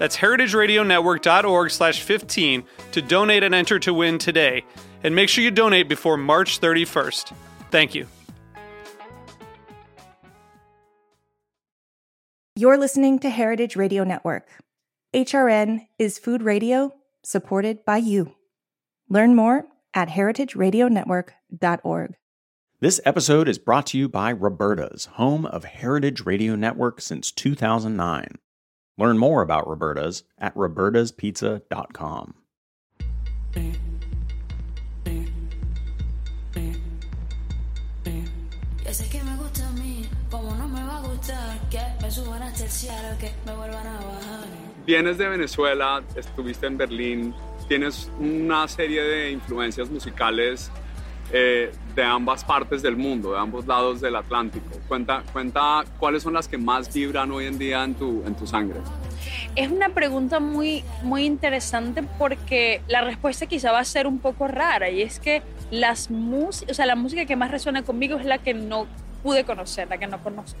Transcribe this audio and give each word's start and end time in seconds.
That's 0.00 0.16
heritageradionetwork.org 0.16 1.70
slash 1.70 2.00
15 2.00 2.64
to 2.92 3.02
donate 3.02 3.42
and 3.42 3.54
enter 3.54 3.78
to 3.80 3.92
win 3.92 4.16
today. 4.16 4.64
And 5.04 5.14
make 5.14 5.28
sure 5.28 5.44
you 5.44 5.50
donate 5.50 5.90
before 5.90 6.16
March 6.16 6.58
31st. 6.58 7.34
Thank 7.70 7.94
you. 7.94 8.06
You're 12.56 12.78
listening 12.78 13.18
to 13.18 13.28
Heritage 13.28 13.76
Radio 13.76 14.02
Network. 14.02 14.48
HRN 15.12 15.86
is 15.98 16.18
food 16.18 16.42
radio 16.42 16.94
supported 17.22 17.84
by 17.84 17.98
you. 17.98 18.34
Learn 19.10 19.36
more 19.36 19.66
at 19.92 20.08
heritageradionetwork.org. 20.08 22.14
This 22.80 23.02
episode 23.04 23.48
is 23.48 23.58
brought 23.58 23.84
to 23.88 23.98
you 23.98 24.08
by 24.08 24.32
Roberta's, 24.32 25.04
home 25.04 25.44
of 25.44 25.64
Heritage 25.64 26.24
Radio 26.24 26.56
Network 26.56 27.02
since 27.02 27.30
2009. 27.30 28.38
Learn 29.00 29.16
more 29.16 29.40
about 29.40 29.66
Roberta's 29.66 30.24
at 30.38 30.54
robertaspizza.com. 30.54 32.34
Ya 38.84 38.92
sé 38.92 39.08
que 39.08 39.22
me 39.24 39.36
gusta 39.38 39.66
a 39.66 39.72
mí, 39.72 40.06
como 40.30 40.54
no 40.54 40.68
me 40.68 40.84
va 40.84 40.98
a 40.98 41.00
gustar 41.00 41.58
que 41.70 41.80
me 42.02 42.10
suban 42.10 42.42
hasta 42.42 42.64
el 42.64 42.70
cielo, 42.70 43.08
que 43.18 43.32
me 43.46 43.56
vuelvan 43.56 43.86
a 43.86 43.94
bajar. 43.94 44.48
Vienes 44.84 45.16
de 45.16 45.28
Venezuela, 45.28 46.02
estuviste 46.14 46.66
en 46.66 46.76
Berlín, 46.76 47.34
tienes 47.68 48.10
una 48.18 48.68
serie 48.68 49.02
de 49.02 49.30
influencias 49.30 49.88
musicales 49.88 50.70
eh, 51.32 51.72
de 51.94 52.02
ambas 52.02 52.44
partes 52.44 52.82
del 52.82 52.96
mundo, 52.96 53.32
de 53.32 53.38
ambos 53.38 53.66
lados 53.66 54.00
del 54.00 54.16
Atlántico. 54.16 54.66
Cuenta, 54.88 55.22
cuenta 55.32 55.84
cuáles 55.98 56.22
son 56.22 56.34
las 56.34 56.48
que 56.48 56.58
más 56.58 56.92
vibran 56.92 57.30
hoy 57.30 57.46
en 57.46 57.58
día 57.58 57.84
en 57.84 57.94
tu, 57.94 58.22
en 58.26 58.34
tu 58.34 58.46
sangre. 58.46 58.80
Es 59.56 59.70
una 59.70 59.90
pregunta 59.90 60.40
muy, 60.40 60.84
muy 61.02 61.24
interesante 61.24 62.02
porque 62.18 62.82
la 62.88 63.02
respuesta 63.02 63.46
quizá 63.46 63.72
va 63.72 63.80
a 63.80 63.84
ser 63.84 64.06
un 64.06 64.18
poco 64.18 64.48
rara 64.48 64.90
y 64.90 65.02
es 65.02 65.18
que 65.18 65.42
las 65.70 66.10
mus 66.10 66.64
o 66.68 66.74
sea, 66.74 66.86
la 66.86 66.96
música 66.96 67.26
que 67.26 67.36
más 67.36 67.50
resuena 67.50 67.82
conmigo 67.82 68.18
es 68.18 68.24
la 68.24 68.38
que 68.38 68.54
no 68.54 68.86
pude 69.22 69.44
conocer, 69.44 69.88
la 69.88 69.98
que 69.98 70.06
no 70.06 70.22
conozco. 70.22 70.58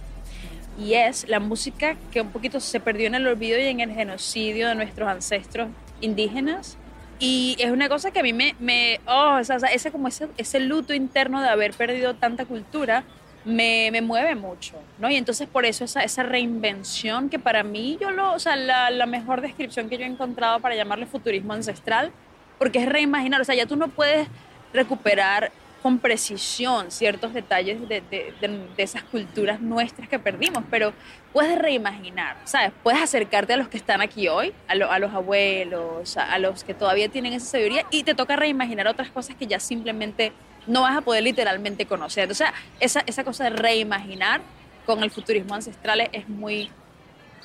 Y 0.78 0.94
es 0.94 1.28
la 1.28 1.40
música 1.40 1.96
que 2.10 2.20
un 2.20 2.30
poquito 2.30 2.60
se 2.60 2.80
perdió 2.80 3.06
en 3.06 3.14
el 3.14 3.26
olvido 3.26 3.58
y 3.58 3.66
en 3.66 3.80
el 3.80 3.90
genocidio 3.90 4.68
de 4.68 4.74
nuestros 4.74 5.08
ancestros 5.08 5.68
indígenas. 6.00 6.78
Y 7.20 7.54
es 7.58 7.70
una 7.70 7.90
cosa 7.90 8.10
que 8.10 8.20
a 8.20 8.22
mí 8.22 8.32
me, 8.32 8.56
me 8.58 8.98
oh, 9.06 9.36
o 9.38 9.44
sea, 9.44 9.56
ese, 9.56 9.92
como 9.92 10.08
ese, 10.08 10.28
ese 10.38 10.58
luto 10.58 10.94
interno 10.94 11.42
de 11.42 11.48
haber 11.48 11.74
perdido 11.74 12.14
tanta 12.14 12.46
cultura, 12.46 13.04
me, 13.44 13.90
me, 13.92 14.00
mueve 14.00 14.34
mucho, 14.34 14.76
¿no? 14.98 15.10
Y 15.10 15.16
entonces 15.16 15.46
por 15.46 15.66
eso 15.66 15.84
esa, 15.84 16.02
esa 16.02 16.22
reinvención 16.22 17.28
que 17.28 17.38
para 17.38 17.62
mí, 17.62 17.98
yo 18.00 18.10
lo, 18.10 18.32
o 18.32 18.38
sea, 18.38 18.56
la, 18.56 18.90
la, 18.90 19.06
mejor 19.06 19.42
descripción 19.42 19.90
que 19.90 19.98
yo 19.98 20.04
he 20.04 20.08
encontrado 20.08 20.60
para 20.60 20.74
llamarle 20.74 21.06
futurismo 21.06 21.52
ancestral, 21.52 22.10
porque 22.58 22.80
es 22.80 22.88
reimaginar, 22.88 23.40
o 23.40 23.44
sea, 23.44 23.54
ya 23.54 23.66
tú 23.66 23.76
no 23.76 23.88
puedes 23.88 24.26
recuperar 24.72 25.52
con 25.82 25.98
precisión 25.98 26.90
ciertos 26.90 27.32
detalles 27.32 27.80
de, 27.88 28.02
de, 28.02 28.34
de, 28.40 28.48
de 28.76 28.82
esas 28.82 29.02
culturas 29.02 29.60
nuestras 29.60 30.08
que 30.08 30.18
perdimos, 30.18 30.62
pero 30.70 30.92
puedes 31.32 31.58
reimaginar, 31.58 32.36
¿sabes? 32.44 32.72
Puedes 32.82 33.00
acercarte 33.00 33.54
a 33.54 33.56
los 33.56 33.68
que 33.68 33.76
están 33.76 34.00
aquí 34.00 34.28
hoy, 34.28 34.52
a, 34.68 34.74
lo, 34.74 34.90
a 34.90 34.98
los 34.98 35.12
abuelos, 35.14 36.16
a, 36.16 36.32
a 36.32 36.38
los 36.38 36.64
que 36.64 36.74
todavía 36.74 37.08
tienen 37.08 37.32
esa 37.32 37.46
sabiduría, 37.46 37.86
y 37.90 38.02
te 38.02 38.14
toca 38.14 38.36
reimaginar 38.36 38.88
otras 38.88 39.10
cosas 39.10 39.36
que 39.36 39.46
ya 39.46 39.60
simplemente 39.60 40.32
no 40.66 40.82
vas 40.82 40.96
a 40.96 41.00
poder 41.00 41.22
literalmente 41.22 41.86
conocer. 41.86 42.30
O 42.30 42.34
sea, 42.34 42.52
esa, 42.78 43.02
esa 43.06 43.24
cosa 43.24 43.44
de 43.44 43.50
reimaginar 43.50 44.40
con 44.86 45.02
el 45.02 45.10
futurismo 45.10 45.54
ancestral 45.54 46.08
es 46.12 46.28
muy... 46.28 46.70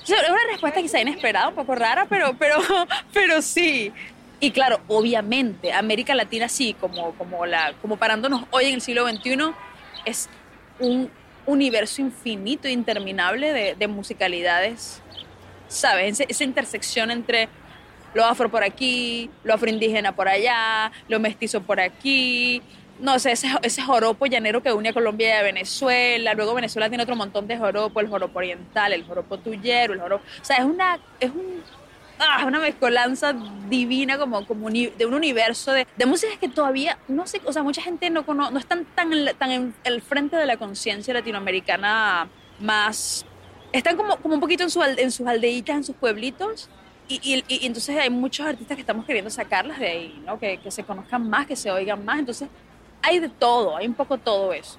Es 0.02 0.10
una 0.10 0.38
respuesta 0.50 0.80
quizá 0.80 1.00
inesperada, 1.00 1.48
un 1.48 1.54
poco 1.54 1.74
rara, 1.74 2.06
pero, 2.08 2.36
pero, 2.38 2.58
pero 3.12 3.42
sí. 3.42 3.92
Y 4.38 4.50
claro, 4.50 4.80
obviamente, 4.88 5.72
América 5.72 6.14
Latina 6.14 6.48
sí, 6.48 6.74
como, 6.74 7.12
como, 7.12 7.46
la, 7.46 7.72
como 7.80 7.96
parándonos 7.96 8.44
hoy 8.50 8.66
en 8.66 8.74
el 8.74 8.80
siglo 8.80 9.08
XXI, 9.08 9.38
es 10.04 10.28
un 10.78 11.10
universo 11.46 12.02
infinito, 12.02 12.68
interminable 12.68 13.52
de, 13.52 13.74
de 13.74 13.88
musicalidades, 13.88 15.00
¿sabes? 15.68 16.20
Esa 16.20 16.44
intersección 16.44 17.10
entre 17.10 17.48
lo 18.12 18.24
afro 18.24 18.50
por 18.50 18.62
aquí, 18.62 19.30
lo 19.44 19.54
afroindígena 19.54 20.14
por 20.14 20.28
allá, 20.28 20.92
lo 21.08 21.18
mestizo 21.20 21.62
por 21.62 21.80
aquí, 21.80 22.62
no 22.98 23.18
sé, 23.18 23.32
ese, 23.32 23.48
ese 23.62 23.82
joropo 23.82 24.26
llanero 24.26 24.62
que 24.62 24.72
une 24.72 24.88
a 24.88 24.92
Colombia 24.92 25.28
y 25.28 25.32
a 25.32 25.42
Venezuela. 25.42 26.34
Luego 26.34 26.54
Venezuela 26.54 26.88
tiene 26.88 27.04
otro 27.04 27.16
montón 27.16 27.46
de 27.46 27.58
joropo, 27.58 28.00
el 28.00 28.08
joropo 28.08 28.38
oriental, 28.38 28.92
el 28.92 29.04
joropo 29.04 29.38
tuyero, 29.38 29.92
el 29.92 30.00
joropo... 30.00 30.24
O 30.40 30.44
sea, 30.44 30.56
es 30.56 30.64
una, 30.64 30.98
es 31.20 31.30
un, 31.30 31.62
ah, 32.18 32.44
una 32.46 32.60
mezcolanza 32.60 33.34
divina 33.68 34.18
como, 34.18 34.46
como 34.46 34.70
de 34.70 35.06
un 35.06 35.14
universo 35.14 35.72
de, 35.72 35.86
de 35.96 36.06
músicas 36.06 36.38
que 36.38 36.48
todavía, 36.48 36.98
no 37.08 37.26
sé, 37.26 37.40
o 37.44 37.52
sea, 37.52 37.62
mucha 37.62 37.82
gente 37.82 38.10
no, 38.10 38.24
cono, 38.24 38.50
no 38.50 38.58
están 38.58 38.84
tan, 38.94 39.10
tan 39.38 39.50
en 39.50 39.74
el 39.84 40.02
frente 40.02 40.36
de 40.36 40.46
la 40.46 40.56
conciencia 40.56 41.14
latinoamericana 41.14 42.28
más... 42.60 43.24
Están 43.72 43.96
como, 43.96 44.16
como 44.16 44.34
un 44.34 44.40
poquito 44.40 44.62
en, 44.62 44.70
su, 44.70 44.82
en 44.82 45.10
sus 45.10 45.26
aldeitas, 45.26 45.76
en 45.76 45.84
sus 45.84 45.96
pueblitos, 45.96 46.70
y, 47.08 47.20
y, 47.22 47.44
y, 47.46 47.66
entonces 47.66 47.96
hay 47.98 48.10
muchos 48.10 48.46
artistas 48.46 48.74
que 48.74 48.80
estamos 48.80 49.04
queriendo 49.04 49.30
sacarlas 49.30 49.78
de 49.78 49.86
ahí, 49.86 50.22
¿no? 50.24 50.38
Que, 50.40 50.58
que, 50.58 50.70
se 50.70 50.82
conozcan 50.82 51.28
más, 51.28 51.46
que 51.46 51.54
se 51.54 51.70
oigan 51.70 52.04
más. 52.04 52.18
Entonces 52.18 52.48
hay 53.02 53.20
de 53.20 53.28
todo, 53.28 53.76
hay 53.76 53.86
un 53.86 53.94
poco 53.94 54.18
todo 54.18 54.52
eso. 54.52 54.78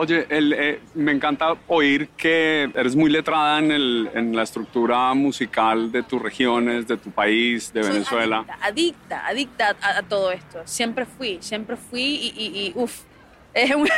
Oye, 0.00 0.26
el, 0.28 0.52
eh, 0.52 0.80
me 0.94 1.10
encanta 1.10 1.56
oír 1.66 2.10
que 2.16 2.70
eres 2.72 2.94
muy 2.94 3.10
letrada 3.10 3.58
en, 3.58 3.72
el, 3.72 4.08
en, 4.14 4.36
la 4.36 4.44
estructura 4.44 5.12
musical 5.12 5.90
de 5.90 6.04
tus 6.04 6.22
regiones, 6.22 6.86
de 6.86 6.96
tu 6.98 7.10
país, 7.10 7.72
de 7.72 7.82
Soy 7.82 7.92
Venezuela. 7.94 8.44
Adicta, 8.60 9.26
adicta, 9.26 9.66
adicta 9.66 9.88
a, 9.88 9.98
a, 9.98 10.02
todo 10.04 10.30
esto. 10.30 10.60
Siempre 10.66 11.04
fui, 11.04 11.38
siempre 11.40 11.76
fui 11.76 12.00
y, 12.00 12.32
y, 12.36 12.66
y 12.68 12.72
uff, 12.76 13.00
es, 13.54 13.74
una, 13.74 13.92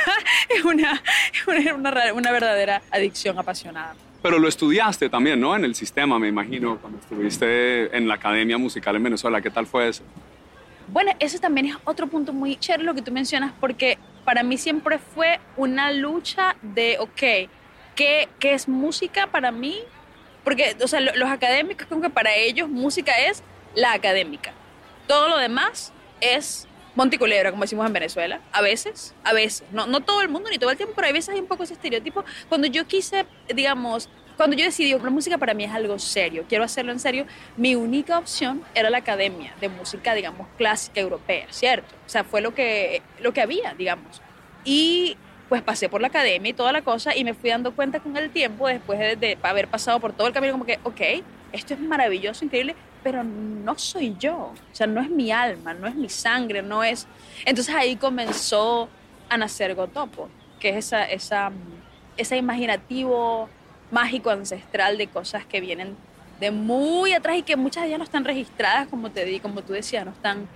es, 0.48 0.64
una, 0.64 1.02
una, 1.76 2.14
una 2.14 2.32
verdadera 2.32 2.80
adicción 2.90 3.38
apasionada. 3.38 3.94
Pero 4.22 4.38
lo 4.38 4.48
estudiaste 4.48 5.10
también, 5.10 5.38
¿no? 5.38 5.54
En 5.54 5.66
el 5.66 5.74
sistema, 5.74 6.18
me 6.18 6.28
imagino, 6.28 6.78
cuando 6.78 6.98
estuviste 6.98 7.94
en 7.94 8.08
la 8.08 8.14
Academia 8.14 8.56
Musical 8.56 8.96
en 8.96 9.02
Venezuela. 9.02 9.42
¿Qué 9.42 9.50
tal 9.50 9.66
fue 9.66 9.88
eso? 9.88 10.02
Bueno, 10.88 11.12
eso 11.20 11.38
también 11.38 11.66
es 11.66 11.76
otro 11.84 12.06
punto 12.06 12.32
muy 12.32 12.56
chévere 12.56 12.84
lo 12.84 12.94
que 12.94 13.02
tú 13.02 13.12
mencionas, 13.12 13.52
porque 13.60 13.98
para 14.30 14.44
mí 14.44 14.58
siempre 14.58 15.00
fue 15.00 15.40
una 15.56 15.90
lucha 15.90 16.54
de, 16.62 16.98
ok, 17.00 17.50
¿qué, 17.96 18.28
qué 18.38 18.54
es 18.54 18.68
música 18.68 19.26
para 19.26 19.50
mí? 19.50 19.80
Porque, 20.44 20.76
o 20.80 20.86
sea, 20.86 21.00
los 21.00 21.28
académicos, 21.28 21.88
como 21.88 22.00
que 22.00 22.10
para 22.10 22.32
ellos 22.36 22.68
música 22.68 23.10
es 23.18 23.42
la 23.74 23.92
académica. 23.92 24.52
Todo 25.08 25.28
lo 25.28 25.36
demás 25.36 25.92
es 26.20 26.68
Monticulebra, 26.94 27.50
como 27.50 27.64
decimos 27.64 27.84
en 27.88 27.92
Venezuela, 27.92 28.40
a 28.52 28.60
veces, 28.60 29.16
a 29.24 29.32
veces, 29.32 29.64
no, 29.72 29.88
no 29.88 29.98
todo 29.98 30.22
el 30.22 30.28
mundo 30.28 30.48
ni 30.48 30.58
todo 30.58 30.70
el 30.70 30.76
tiempo, 30.76 30.94
pero 30.94 31.08
a 31.08 31.12
veces 31.12 31.30
hay 31.34 31.40
un 31.40 31.48
poco 31.48 31.64
ese 31.64 31.72
estereotipo. 31.72 32.24
Cuando 32.48 32.68
yo 32.68 32.86
quise, 32.86 33.26
digamos, 33.52 34.08
cuando 34.40 34.56
yo 34.56 34.64
decidí, 34.64 34.94
la 34.94 35.10
música 35.10 35.36
para 35.36 35.52
mí 35.52 35.64
es 35.64 35.70
algo 35.70 35.98
serio, 35.98 36.46
quiero 36.48 36.64
hacerlo 36.64 36.92
en 36.92 36.98
serio, 36.98 37.26
mi 37.58 37.74
única 37.74 38.16
opción 38.16 38.62
era 38.74 38.88
la 38.88 38.96
academia 38.96 39.52
de 39.60 39.68
música, 39.68 40.14
digamos, 40.14 40.46
clásica 40.56 40.98
europea, 40.98 41.46
¿cierto? 41.50 41.94
O 42.06 42.08
sea, 42.08 42.24
fue 42.24 42.40
lo 42.40 42.54
que, 42.54 43.02
lo 43.20 43.34
que 43.34 43.42
había, 43.42 43.74
digamos. 43.74 44.22
Y 44.64 45.18
pues 45.50 45.60
pasé 45.60 45.90
por 45.90 46.00
la 46.00 46.06
academia 46.06 46.48
y 46.48 46.54
toda 46.54 46.72
la 46.72 46.80
cosa 46.80 47.14
y 47.14 47.22
me 47.22 47.34
fui 47.34 47.50
dando 47.50 47.76
cuenta 47.76 48.00
con 48.00 48.16
el 48.16 48.30
tiempo, 48.30 48.66
después 48.66 48.98
de, 48.98 49.16
de 49.16 49.36
haber 49.42 49.68
pasado 49.68 50.00
por 50.00 50.14
todo 50.14 50.26
el 50.26 50.32
camino, 50.32 50.54
como 50.54 50.64
que, 50.64 50.78
ok, 50.84 51.22
esto 51.52 51.74
es 51.74 51.80
maravilloso, 51.80 52.42
increíble, 52.42 52.74
pero 53.02 53.22
no 53.22 53.76
soy 53.78 54.16
yo, 54.18 54.54
o 54.54 54.54
sea, 54.72 54.86
no 54.86 55.02
es 55.02 55.10
mi 55.10 55.30
alma, 55.30 55.74
no 55.74 55.86
es 55.86 55.94
mi 55.94 56.08
sangre, 56.08 56.62
no 56.62 56.82
es... 56.82 57.06
Entonces 57.44 57.74
ahí 57.74 57.94
comenzó 57.96 58.88
a 59.28 59.36
nacer 59.36 59.74
Gotopo, 59.74 60.30
que 60.58 60.70
es 60.70 60.86
esa, 60.86 61.04
esa, 61.04 61.52
ese 62.16 62.38
imaginativo 62.38 63.50
mágico 63.90 64.30
ancestral 64.30 64.98
de 64.98 65.08
cosas 65.08 65.44
que 65.46 65.60
vienen 65.60 65.96
de 66.40 66.50
muy 66.50 67.12
atrás 67.12 67.36
y 67.36 67.42
que 67.42 67.56
muchas 67.56 67.82
de 67.82 67.88
ellas 67.88 67.98
no 67.98 68.04
están 68.04 68.24
registradas, 68.24 68.88
como 68.88 69.10
te 69.10 69.24
di, 69.24 69.40
como 69.40 69.62
tú 69.62 69.74
decías, 69.74 70.04
no 70.04 70.12
están. 70.12 70.48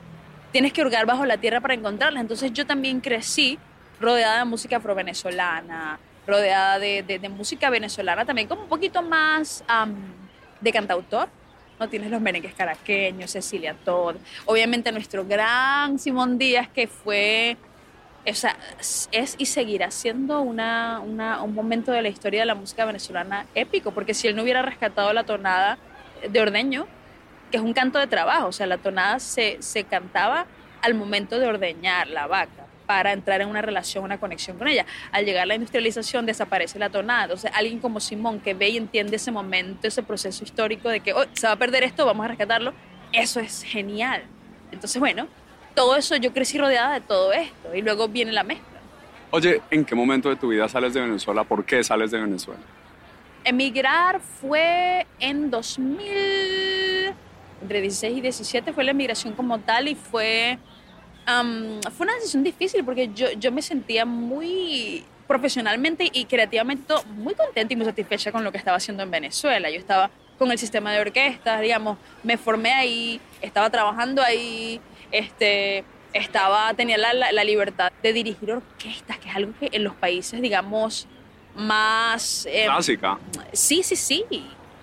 Tienes 0.50 0.72
que 0.72 0.82
hurgar 0.82 1.04
bajo 1.04 1.26
la 1.26 1.36
tierra 1.36 1.60
para 1.60 1.75
encontrarlas. 1.75 2.20
Entonces 2.22 2.52
yo 2.52 2.66
también 2.66 3.00
crecí 3.00 3.58
rodeada 4.00 4.38
de 4.38 4.44
música 4.44 4.76
afro-venezolana, 4.76 5.98
rodeada 6.26 6.78
de, 6.78 7.02
de, 7.02 7.28
música 7.28 7.70
venezolana 7.70 8.25
también, 8.25 8.48
como 8.48 8.62
un 8.62 8.69
poquito 8.69 9.02
más 9.02 9.62
de 10.60 10.72
cantautor. 10.72 11.28
No 11.78 11.88
tienes 11.88 12.10
los 12.10 12.20
merengues 12.20 12.54
caraqueños, 12.54 13.32
Cecilia 13.32 13.75
Todd, 13.84 14.16
obviamente 14.46 14.92
nuestro 14.92 15.25
gran 15.25 15.98
Simón 15.98 16.38
Díaz 16.38 16.69
que 16.69 16.87
fue, 16.87 17.56
o 18.26 18.35
sea, 18.35 18.56
es 19.12 19.35
y 19.38 19.47
seguirá 19.47 19.91
siendo 19.91 20.41
una, 20.41 21.00
un 21.00 21.55
momento 21.55 21.93
de 21.93 22.03
la 22.03 22.09
historia 22.09 22.41
de 22.41 22.47
la 22.47 22.55
música 22.55 22.85
venezolana 22.85 23.47
épico, 23.55 23.91
porque 23.93 24.15
si 24.15 24.29
él 24.29 24.37
no 24.37 24.43
hubiera 24.43 24.62
rescatado 24.62 25.12
la 25.12 25.25
tonada 25.25 25.79
de 26.29 26.41
Ordeño, 26.41 26.87
que 27.50 27.59
es 27.59 27.62
un 27.62 27.75
canto 27.75 27.99
de 27.99 28.06
trabajo, 28.06 28.47
o 28.49 28.53
sea, 28.53 28.67
la 28.67 28.79
tonada 28.79 29.19
se, 29.21 29.59
se 29.61 29.85
cantaba 29.85 30.47
al 30.82 30.94
momento 30.94 31.38
de 31.38 31.47
ordeñar 31.47 32.09
la 32.09 32.26
vaca 32.26 32.67
para 32.87 33.12
entrar 33.12 33.41
en 33.41 33.49
una 33.49 33.62
relación, 33.62 34.05
una 34.05 34.19
conexión 34.19 34.59
con 34.59 34.69
ella. 34.69 34.85
Al 35.12 35.25
llegar 35.25 35.47
la 35.47 35.55
industrialización 35.55 36.26
desaparece 36.26 36.79
la 36.79 36.91
tonada. 36.91 37.25
Entonces, 37.25 37.50
alguien 37.55 37.79
como 37.79 38.00
Simón 38.00 38.41
que 38.41 38.53
ve 38.53 38.69
y 38.71 38.76
entiende 38.76 39.17
ese 39.17 39.31
momento, 39.31 39.88
ese 39.88 40.03
proceso 40.03 40.44
histórico 40.44 40.88
de 40.91 41.00
que 41.00 41.15
"Oh, 41.15 41.25
se 41.32 41.47
va 41.47 41.55
a 41.55 41.56
perder 41.56 41.85
esto, 41.85 42.05
vamos 42.05 42.25
a 42.25 42.29
rescatarlo, 42.29 42.75
eso 43.12 43.41
es 43.41 43.62
genial. 43.62 44.25
Entonces, 44.73 44.99
bueno, 45.00 45.29
todo 45.75 45.97
eso, 45.97 46.17
yo 46.17 46.32
crecí 46.32 46.59
rodeada 46.59 46.94
de 46.94 47.00
todo 47.00 47.32
esto 47.32 47.75
y 47.75 47.82
luego 47.82 48.09
viene 48.09 48.32
la 48.32 48.44
mezcla. 48.44 48.81
Oye, 49.31 49.61
¿en 49.71 49.85
qué 49.85 49.94
momento 49.94 50.29
de 50.29 50.37
tu 50.37 50.49
vida 50.49 50.69
sales 50.69 50.94
de 50.94 51.00
Venezuela? 51.00 51.44
¿Por 51.44 51.65
qué 51.65 51.82
sales 51.82 52.11
de 52.11 52.21
Venezuela? 52.21 52.61
Emigrar 53.43 54.21
fue 54.21 55.06
en 55.19 55.50
2000, 55.50 57.15
entre 57.62 57.81
16 57.81 58.19
y 58.19 58.21
17 58.21 58.73
fue 58.73 58.85
la 58.85 58.93
emigración 58.93 59.35
como 59.35 59.59
tal 59.59 59.88
y 59.88 59.97
fue, 59.97 60.59
fue 61.26 62.05
una 62.05 62.15
decisión 62.15 62.44
difícil 62.44 62.85
porque 62.85 63.11
yo, 63.15 63.32
yo 63.32 63.50
me 63.53 63.61
sentía 63.61 64.05
muy 64.05 65.05
profesionalmente 65.26 66.09
y 66.12 66.26
creativamente 66.26 66.94
muy 67.17 67.35
contenta 67.35 67.73
y 67.73 67.76
muy 67.76 67.87
satisfecha 67.87 68.31
con 68.31 68.44
lo 68.44 68.53
que 68.53 68.59
estaba 68.59 68.76
haciendo 68.76 69.03
en 69.03 69.11
Venezuela. 69.11 69.69
Yo 69.69 69.79
estaba 69.79 70.11
con 70.38 70.50
el 70.53 70.59
sistema 70.59 70.93
de 70.93 71.00
orquestas, 71.00 71.61
digamos, 71.61 71.99
me 72.23 72.37
formé 72.37 72.73
ahí, 72.73 73.21
estaba 73.41 73.71
trabajando 73.71 74.23
ahí, 74.23 74.81
este, 75.10 75.84
estaba, 76.12 76.72
tenía 76.74 76.96
la, 76.98 77.12
la- 77.12 77.32
la 77.32 77.44
libertad 77.44 77.90
de 78.02 78.12
dirigir 78.12 78.50
orquestas, 78.52 79.18
que 79.18 79.28
es 79.28 79.36
algo 79.36 79.52
que 79.58 79.68
en 79.72 79.84
los 79.84 79.94
países, 79.94 80.40
digamos, 80.40 81.06
más... 81.56 82.46
eh, 82.46 82.64
Clásica. 82.66 83.18
Sí, 83.52 83.82
sí, 83.82 83.96
sí. 83.96 84.24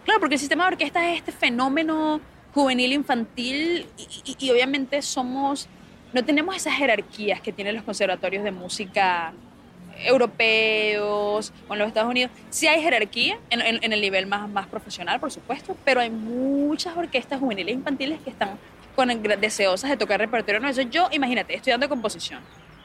Claro, 0.05 0.19
porque 0.19 0.35
el 0.35 0.39
sistema 0.39 0.63
de 0.65 0.69
orquesta 0.73 1.11
es 1.11 1.17
este 1.17 1.31
fenómeno 1.31 2.19
juvenil 2.53 2.91
infantil 2.93 3.85
y, 3.97 4.07
y- 4.31 4.35
y 4.45 4.49
obviamente 4.51 5.01
somos, 5.01 5.67
no 6.13 6.23
tenemos 6.25 6.55
esas 6.55 6.73
jerarquías 6.73 7.39
que 7.41 7.51
tienen 7.53 7.75
los 7.75 7.83
conservatorios 7.83 8.43
de 8.43 8.51
música 8.51 9.33
europeos 10.03 11.53
o 11.67 11.73
en 11.73 11.79
los 11.79 11.87
Estados 11.87 12.09
Unidos. 12.09 12.31
Sí 12.49 12.67
hay 12.67 12.81
jerarquía 12.81 13.37
en, 13.49 13.61
en- 13.61 13.79
en 13.83 13.93
el 13.93 14.01
nivel 14.01 14.25
más, 14.27 14.49
más 14.49 14.67
profesional, 14.67 15.19
por 15.19 15.31
supuesto, 15.31 15.77
pero 15.85 16.01
hay 16.01 16.09
muchas 16.09 16.95
orquestas 16.97 17.39
juveniles 17.39 17.75
infantiles 17.75 18.19
que 18.21 18.29
están 18.31 18.57
con 18.95 19.09
deseosas 19.39 19.89
de 19.89 19.97
tocar 19.97 20.19
repertorio 20.19 20.59
nuevo. 20.59 20.79
Eso 20.79 20.89
yo, 20.89 21.07
imagínate, 21.11 21.55
estudiando 21.55 21.87
composición, 21.89 22.41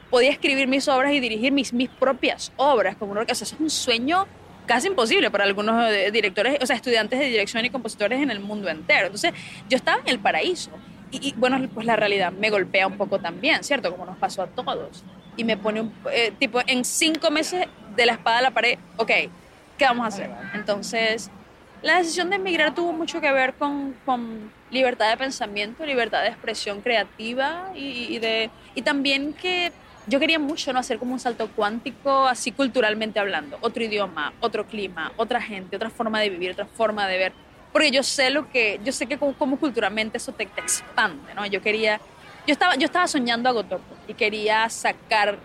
podía 0.09 0.31
escribir 0.31 0.67
mis 0.67 0.87
obras 0.87 1.13
y 1.13 1.19
dirigir 1.19 1.51
mis, 1.51 1.73
mis 1.73 1.89
propias 1.89 2.51
obras 2.57 2.95
como 2.95 3.11
una 3.11 3.21
orquesta. 3.21 3.43
Eso 3.45 3.55
es 3.55 3.61
un 3.61 3.69
sueño 3.69 4.27
casi 4.65 4.87
imposible 4.87 5.31
para 5.31 5.45
algunos 5.45 5.91
eh, 5.91 6.11
directores, 6.11 6.57
o 6.61 6.65
sea, 6.65 6.75
estudiantes 6.75 7.19
de 7.19 7.25
dirección 7.25 7.65
y 7.65 7.69
compositores 7.69 8.21
en 8.21 8.29
el 8.29 8.39
mundo 8.39 8.69
entero. 8.69 9.07
Entonces, 9.07 9.33
yo 9.69 9.77
estaba 9.77 10.01
en 10.01 10.09
el 10.09 10.19
paraíso. 10.19 10.71
Y, 11.09 11.29
y, 11.29 11.33
bueno, 11.37 11.57
pues 11.73 11.85
la 11.85 11.95
realidad 11.95 12.33
me 12.33 12.49
golpea 12.49 12.85
un 12.85 12.97
poco 12.97 13.19
también, 13.19 13.63
¿cierto? 13.63 13.91
Como 13.91 14.05
nos 14.05 14.17
pasó 14.17 14.43
a 14.43 14.47
todos. 14.47 15.03
Y 15.37 15.43
me 15.45 15.55
pone 15.55 15.81
un, 15.81 15.93
eh, 16.11 16.33
tipo, 16.37 16.59
en 16.67 16.83
cinco 16.83 17.31
meses 17.31 17.65
de 17.95 18.05
la 18.05 18.13
espada 18.13 18.39
a 18.39 18.41
la 18.41 18.51
pared, 18.51 18.77
ok, 18.97 19.11
¿qué 19.77 19.85
vamos 19.85 20.03
a 20.03 20.07
hacer? 20.07 20.29
Entonces, 20.53 21.31
la 21.81 21.97
decisión 21.97 22.29
de 22.29 22.35
emigrar 22.35 22.75
tuvo 22.75 22.91
mucho 22.91 23.21
que 23.21 23.31
ver 23.31 23.53
con, 23.53 23.95
con 24.05 24.51
libertad 24.71 25.09
de 25.09 25.17
pensamiento, 25.17 25.85
libertad 25.85 26.21
de 26.23 26.29
expresión 26.29 26.81
creativa 26.81 27.71
y, 27.75 28.19
de, 28.19 28.49
y 28.75 28.81
también 28.81 29.33
que 29.33 29.71
yo 30.07 30.19
quería 30.19 30.39
mucho 30.39 30.71
no 30.73 30.79
hacer 30.79 30.99
como 30.99 31.13
un 31.13 31.19
salto 31.19 31.49
cuántico, 31.55 32.27
así 32.27 32.51
culturalmente 32.51 33.19
hablando, 33.19 33.57
otro 33.61 33.83
idioma, 33.83 34.33
otro 34.39 34.65
clima, 34.65 35.11
otra 35.17 35.41
gente, 35.41 35.75
otra 35.75 35.89
forma 35.89 36.19
de 36.21 36.29
vivir, 36.29 36.51
otra 36.51 36.65
forma 36.65 37.07
de 37.07 37.17
ver, 37.17 37.33
porque 37.71 37.91
yo 37.91 38.03
sé 38.03 38.29
lo 38.29 38.49
que, 38.49 38.79
yo 38.83 38.91
sé 38.91 39.05
que 39.05 39.17
como, 39.17 39.33
como 39.33 39.59
culturalmente 39.59 40.17
eso 40.17 40.31
te, 40.31 40.45
te 40.45 40.61
expande, 40.61 41.33
¿no? 41.33 41.45
Yo 41.45 41.61
quería, 41.61 41.99
yo 42.45 42.53
estaba, 42.53 42.75
yo 42.75 42.85
estaba 42.85 43.07
soñando 43.07 43.49
a 43.49 43.51
Gotopo 43.51 43.95
y 44.07 44.13
quería 44.13 44.69
sacar, 44.69 45.37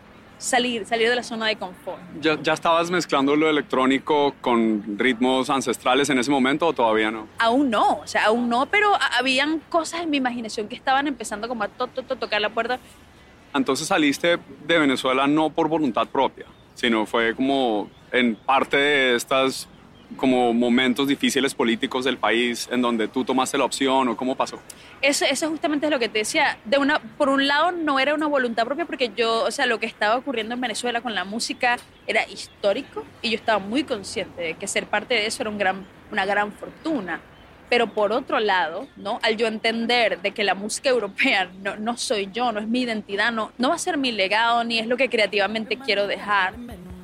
salir, 0.43 0.85
salir 0.87 1.09
de 1.09 1.17
la 1.17 1.23
zona 1.23 1.47
de 1.47 1.57
confort. 1.57 2.01
¿Ya, 2.21 2.37
ya 2.43 2.53
estabas 2.53 2.91
mezclando 2.91 3.37
lo 3.37 3.49
electrónico 3.49 4.35
con 4.41 4.99
ritmos 4.99 5.49
ancestrales 5.51 6.11
en 6.11 6.19
ese 6.19 6.31
momento 6.31 6.67
o 6.67 6.73
todavía 6.73 7.11
no? 7.11 7.29
Aún 7.39 7.71
no, 7.71 7.99
o 8.01 8.07
sea, 8.07 8.27
aún 8.27 8.49
no, 8.49 8.67
pero 8.67 8.95
a- 8.95 9.19
habían 9.19 9.61
cosas 9.69 10.03
en 10.03 10.11
mi 10.11 10.17
imaginación 10.17 10.69
que 10.69 10.75
estaban 10.75 11.07
empezando 11.07 11.49
como 11.49 11.63
a 11.65 11.69
to, 11.69 11.87
to, 11.87 12.03
to, 12.03 12.17
tocar 12.17 12.41
la 12.41 12.51
puerta. 12.51 12.79
Entonces 13.55 13.87
saliste 13.89 14.39
de 14.67 14.79
Venezuela 14.79 15.27
no 15.27 15.51
por 15.51 15.69
voluntad 15.69 16.07
propia, 16.09 16.47
sino 16.75 17.07
fue 17.07 17.35
como 17.35 17.89
en 18.11 18.35
parte 18.35 18.77
de 18.77 19.15
estas 19.17 19.69
como 20.17 20.53
momentos 20.53 21.09
difíciles 21.09 21.55
políticos 21.55 22.05
del 22.05 22.19
país 22.19 22.69
en 22.71 22.83
donde 22.83 23.09
tú 23.09 23.25
tomaste 23.25 23.59
la 23.59 23.65
opción 23.65 24.09
o 24.09 24.17
cómo 24.17 24.35
pasó. 24.35 24.59
Eso, 25.01 25.25
eso 25.25 25.49
justamente 25.49 25.87
es 25.87 25.93
lo 25.93 25.99
que 25.99 26.09
te 26.09 26.19
decía. 26.19 26.59
De 26.65 26.79
una, 26.79 27.01
por 27.01 27.29
un 27.29 27.47
lado, 27.47 27.73
no 27.73 27.99
era 27.99 28.15
una 28.15 28.27
voluntad 28.27 28.65
propia 28.65 28.85
porque 28.85 29.11
yo, 29.17 29.45
o 29.45 29.51
sea, 29.51 29.67
lo 29.67 29.79
que 29.79 29.87
estaba 29.87 30.17
ocurriendo 30.17 30.55
en 30.55 30.61
Venezuela 30.61 31.01
con 31.01 31.15
la 31.15 31.25
música 31.25 31.79
era 32.07 32.29
histórico 32.29 33.05
y 33.21 33.31
yo 33.31 33.37
estaba 33.37 33.59
muy 33.59 33.85
consciente 33.85 34.43
de 34.43 34.55
que 34.55 34.67
ser 34.67 34.87
parte 34.87 35.15
de 35.15 35.27
eso 35.27 35.43
era 35.43 35.51
un 35.51 35.59
gran, 35.59 35.87
una 36.11 36.25
gran 36.25 36.53
fortuna. 36.53 37.21
Pero 37.69 37.87
por 37.87 38.13
otro 38.13 38.39
lado, 38.39 38.87
¿no? 38.97 39.19
al 39.23 39.39
yo 39.39 39.47
entender 39.47 40.21
de 40.21 40.33
que 40.33 40.45
la 40.45 40.55
música 40.55 40.91
europea 40.91 41.51
no, 41.63 41.77
no 41.77 41.97
soy 41.97 42.29
yo, 42.31 42.53
no 42.53 42.61
es 42.61 42.69
mi 42.69 42.83
identidad, 42.83 43.33
no, 43.33 43.51
no 43.57 43.71
va 43.71 43.77
a 43.77 43.79
ser 43.79 43.97
mi 43.97 44.13
legado 44.13 44.63
ni 44.63 44.79
es 44.79 44.87
lo 44.87 44.99
que 44.99 45.09
creativamente 45.09 45.79
quiero 45.79 46.07
dejar, 46.07 46.55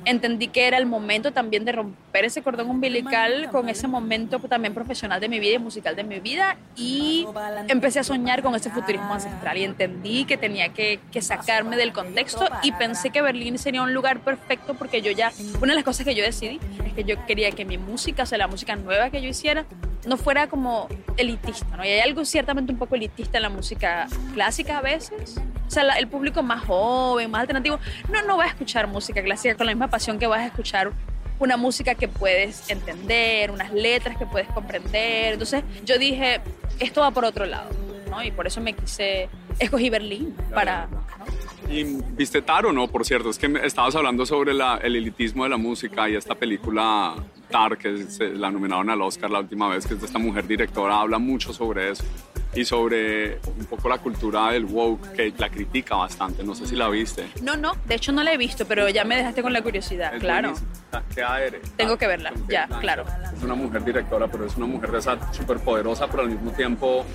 entendí 0.05 0.47
que 0.47 0.67
era 0.67 0.77
el 0.77 0.85
momento 0.85 1.31
también 1.31 1.65
de 1.65 1.71
romper 1.71 2.25
ese 2.25 2.41
cordón 2.41 2.69
umbilical 2.69 3.49
con 3.51 3.69
ese 3.69 3.87
momento 3.87 4.39
también 4.39 4.73
profesional 4.73 5.19
de 5.19 5.29
mi 5.29 5.39
vida 5.39 5.55
y 5.55 5.59
musical 5.59 5.95
de 5.95 6.03
mi 6.03 6.19
vida 6.19 6.57
y 6.75 7.27
empecé 7.67 7.99
a 7.99 8.03
soñar 8.03 8.41
con 8.41 8.55
ese 8.55 8.69
futurismo 8.69 9.13
ancestral 9.13 9.57
y 9.57 9.63
entendí 9.63 10.25
que 10.25 10.37
tenía 10.37 10.69
que, 10.69 10.99
que 11.11 11.21
sacarme 11.21 11.77
del 11.77 11.93
contexto 11.93 12.47
y 12.63 12.71
pensé 12.71 13.09
que 13.09 13.21
Berlín 13.21 13.57
sería 13.57 13.81
un 13.81 13.93
lugar 13.93 14.19
perfecto 14.19 14.73
porque 14.73 15.01
yo 15.01 15.11
ya, 15.11 15.31
una 15.61 15.73
de 15.73 15.75
las 15.75 15.83
cosas 15.83 16.05
que 16.05 16.15
yo 16.15 16.23
decidí 16.23 16.59
es 16.85 16.93
que 16.93 17.03
yo 17.03 17.15
quería 17.25 17.51
que 17.51 17.65
mi 17.65 17.77
música, 17.77 18.23
o 18.23 18.25
sea, 18.25 18.37
la 18.37 18.47
música 18.47 18.75
nueva 18.75 19.09
que 19.09 19.21
yo 19.21 19.29
hiciera, 19.29 19.65
no 20.05 20.17
fuera 20.17 20.47
como 20.47 20.87
elitista, 21.17 21.77
¿no? 21.77 21.85
Y 21.85 21.89
hay 21.89 21.99
algo 21.99 22.23
ciertamente 22.25 22.71
un 22.71 22.79
poco 22.79 22.95
elitista 22.95 23.37
en 23.37 23.43
la 23.43 23.49
música 23.49 24.07
clásica 24.33 24.77
a 24.77 24.81
veces. 24.81 25.35
O 25.69 25.71
sea, 25.71 25.83
la- 25.83 25.99
el 25.99 26.07
público 26.07 26.41
más 26.41 26.65
joven, 26.65 27.29
más 27.29 27.41
alternativo, 27.41 27.77
no, 28.11 28.23
no 28.23 28.37
va 28.37 28.45
a 28.45 28.47
escuchar 28.47 28.87
música 28.87 29.21
clásica 29.21 29.53
con 29.53 29.67
la 29.67 29.71
misma 29.73 29.87
pasión 29.87 30.17
que 30.17 30.25
vas 30.25 30.39
a 30.39 30.47
escuchar 30.47 30.91
una 31.37 31.57
música 31.57 31.93
que 31.93 32.07
puedes 32.07 32.67
entender, 32.71 33.51
unas 33.51 33.71
letras 33.71 34.17
que 34.17 34.25
puedes 34.25 34.47
comprender. 34.49 35.33
Entonces 35.33 35.63
yo 35.85 35.99
dije, 35.99 36.41
esto 36.79 37.01
va 37.01 37.11
por 37.11 37.23
otro 37.23 37.45
lado, 37.45 37.69
¿no? 38.09 38.23
Y 38.23 38.31
por 38.31 38.47
eso 38.47 38.61
me 38.61 38.73
quise, 38.73 39.29
escogí 39.59 39.91
Berlín 39.91 40.35
para... 40.51 40.87
¿no? 40.87 41.03
¿Y 41.71 41.83
viste 41.83 42.41
Tar 42.41 42.65
o 42.65 42.73
no? 42.73 42.87
Por 42.87 43.05
cierto, 43.05 43.29
es 43.29 43.37
que 43.37 43.45
estabas 43.63 43.95
hablando 43.95 44.25
sobre 44.25 44.55
la- 44.55 44.77
el 44.81 44.95
elitismo 44.95 45.43
de 45.43 45.51
la 45.51 45.57
música 45.57 46.09
y 46.09 46.15
esta 46.15 46.33
película 46.33 47.13
Tar, 47.51 47.77
que 47.77 48.05
se 48.05 48.29
la 48.29 48.49
nominaron 48.49 48.89
al 48.89 48.99
Oscar 49.03 49.29
la 49.29 49.39
última 49.39 49.69
vez, 49.69 49.85
que 49.85 49.93
es 49.93 49.99
de 49.99 50.07
esta 50.07 50.17
mujer 50.17 50.47
directora, 50.47 50.99
habla 50.99 51.19
mucho 51.19 51.53
sobre 51.53 51.91
eso 51.91 52.03
y 52.53 52.65
sobre 52.65 53.35
un 53.57 53.65
poco 53.69 53.89
la 53.89 53.99
cultura 53.99 54.51
del 54.51 54.65
woke, 54.65 55.11
que 55.13 55.33
la 55.37 55.49
critica 55.49 55.95
bastante. 55.95 56.43
No 56.43 56.55
sé 56.55 56.65
si 56.67 56.75
la 56.75 56.89
viste. 56.89 57.27
No, 57.41 57.55
no, 57.55 57.73
de 57.85 57.95
hecho 57.95 58.11
no 58.11 58.23
la 58.23 58.33
he 58.33 58.37
visto, 58.37 58.65
pero 58.65 58.89
ya 58.89 59.03
me 59.03 59.15
dejaste 59.15 59.41
con 59.41 59.53
la 59.53 59.61
curiosidad, 59.61 60.15
Es 60.15 60.19
claro. 60.19 60.53
¿Qué 61.13 61.23
aire? 61.23 61.61
Tengo 61.77 61.97
que 61.97 62.07
verla, 62.07 62.31
ya, 62.47 62.67
claro. 62.79 63.05
Es 63.35 63.43
una 63.43 63.53
mujer 63.55 63.83
directora, 63.83 64.27
pero 64.27 64.45
es 64.45 64.55
una 64.57 64.65
mujer 64.65 64.91
de 64.91 64.99
esa 64.99 65.33
súper 65.33 65.59
poderosa, 65.59 66.07
pero 66.07 66.23
al 66.23 66.29
mismo 66.29 66.51
tiempo 66.51 67.05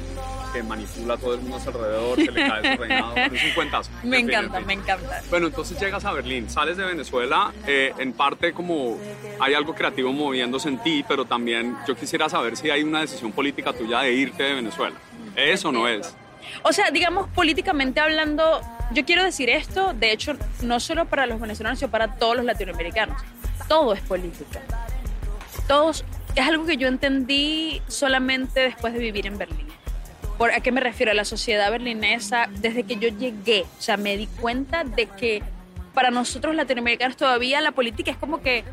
que 0.52 0.62
manipula 0.62 1.14
a 1.14 1.16
todo 1.16 1.34
el 1.34 1.40
mundo 1.40 1.56
a 1.56 1.60
su 1.60 1.68
alrededor, 1.70 2.16
que 2.16 2.30
le 2.30 2.48
cae 2.48 2.76
su 2.76 2.80
reinado. 2.82 3.14
Es 3.34 3.44
un 3.44 3.50
cuentazo. 3.56 3.90
Me 4.04 4.20
En 4.20 4.26
fin, 4.26 4.34
encanta, 4.36 4.58
en 4.58 4.66
me 4.66 4.72
encanta. 4.74 5.22
Bueno, 5.28 5.48
entonces 5.48 5.80
llegas 5.80 6.04
a 6.04 6.12
Berlín, 6.12 6.48
sales 6.48 6.76
de 6.76 6.84
Venezuela, 6.84 7.52
eh, 7.66 7.92
en 7.98 8.12
parte 8.12 8.52
como 8.52 8.96
hay 9.40 9.54
algo 9.54 9.74
creativo 9.74 10.12
moviéndose 10.12 10.68
en 10.68 10.78
ti, 10.78 11.04
pero 11.08 11.24
también 11.24 11.76
yo 11.88 11.96
quisiera 11.96 12.28
saber 12.28 12.56
si 12.56 12.70
hay 12.70 12.84
una 12.84 13.00
decisión 13.00 13.32
política 13.32 13.72
tuya 13.72 14.00
de 14.02 14.12
irte 14.12 14.44
de 14.44 14.54
Venezuela. 14.54 14.94
¿Es 15.36 15.64
o 15.64 15.72
no 15.72 15.88
es? 15.88 16.14
O 16.62 16.72
sea, 16.72 16.90
digamos, 16.90 17.28
políticamente 17.30 18.00
hablando, 18.00 18.60
yo 18.92 19.04
quiero 19.04 19.24
decir 19.24 19.50
esto, 19.50 19.92
de 19.94 20.12
hecho, 20.12 20.36
no 20.62 20.80
solo 20.80 21.06
para 21.06 21.26
los 21.26 21.40
venezolanos, 21.40 21.78
sino 21.78 21.90
para 21.90 22.14
todos 22.16 22.36
los 22.36 22.44
latinoamericanos. 22.44 23.20
Todo 23.68 23.94
es 23.94 24.00
política. 24.00 24.60
Todos, 25.66 26.04
es 26.34 26.46
algo 26.46 26.66
que 26.66 26.76
yo 26.76 26.88
entendí 26.88 27.82
solamente 27.88 28.60
después 28.60 28.92
de 28.92 28.98
vivir 28.98 29.26
en 29.26 29.38
Berlín. 29.38 29.66
¿Por 30.38 30.52
a 30.52 30.60
qué 30.60 30.72
me 30.72 30.80
refiero? 30.80 31.12
A 31.12 31.14
la 31.14 31.24
sociedad 31.24 31.70
berlinesa, 31.70 32.48
desde 32.50 32.82
que 32.82 32.96
yo 32.96 33.08
llegué, 33.08 33.62
o 33.62 33.82
sea, 33.82 33.96
me 33.96 34.16
di 34.16 34.26
cuenta 34.26 34.84
de 34.84 35.06
que 35.06 35.42
para 35.94 36.10
nosotros 36.10 36.54
latinoamericanos 36.56 37.16
todavía 37.16 37.60
la 37.60 37.70
política 37.70 38.10
es 38.10 38.16
como 38.16 38.42
que 38.42 38.64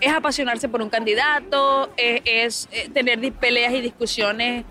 es 0.00 0.12
apasionarse 0.12 0.68
por 0.68 0.82
un 0.82 0.90
candidato, 0.90 1.90
es, 1.96 2.20
es, 2.24 2.68
eh, 2.72 2.90
tener 2.92 3.32
peleas 3.32 3.72
y 3.72 3.80
discusiones 3.80 4.64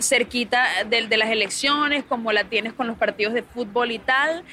cerquita 0.00 0.66
de, 0.88 1.06
de 1.06 1.16
las 1.16 1.30
elecciones, 1.30 2.04
como 2.04 2.32
la 2.32 2.44
tienes 2.44 2.72
con 2.72 2.86
los 2.86 2.96
partidos 2.96 3.34
de 3.34 3.42
fútbol 3.42 3.90
y 3.90 3.98
tal, 3.98 4.44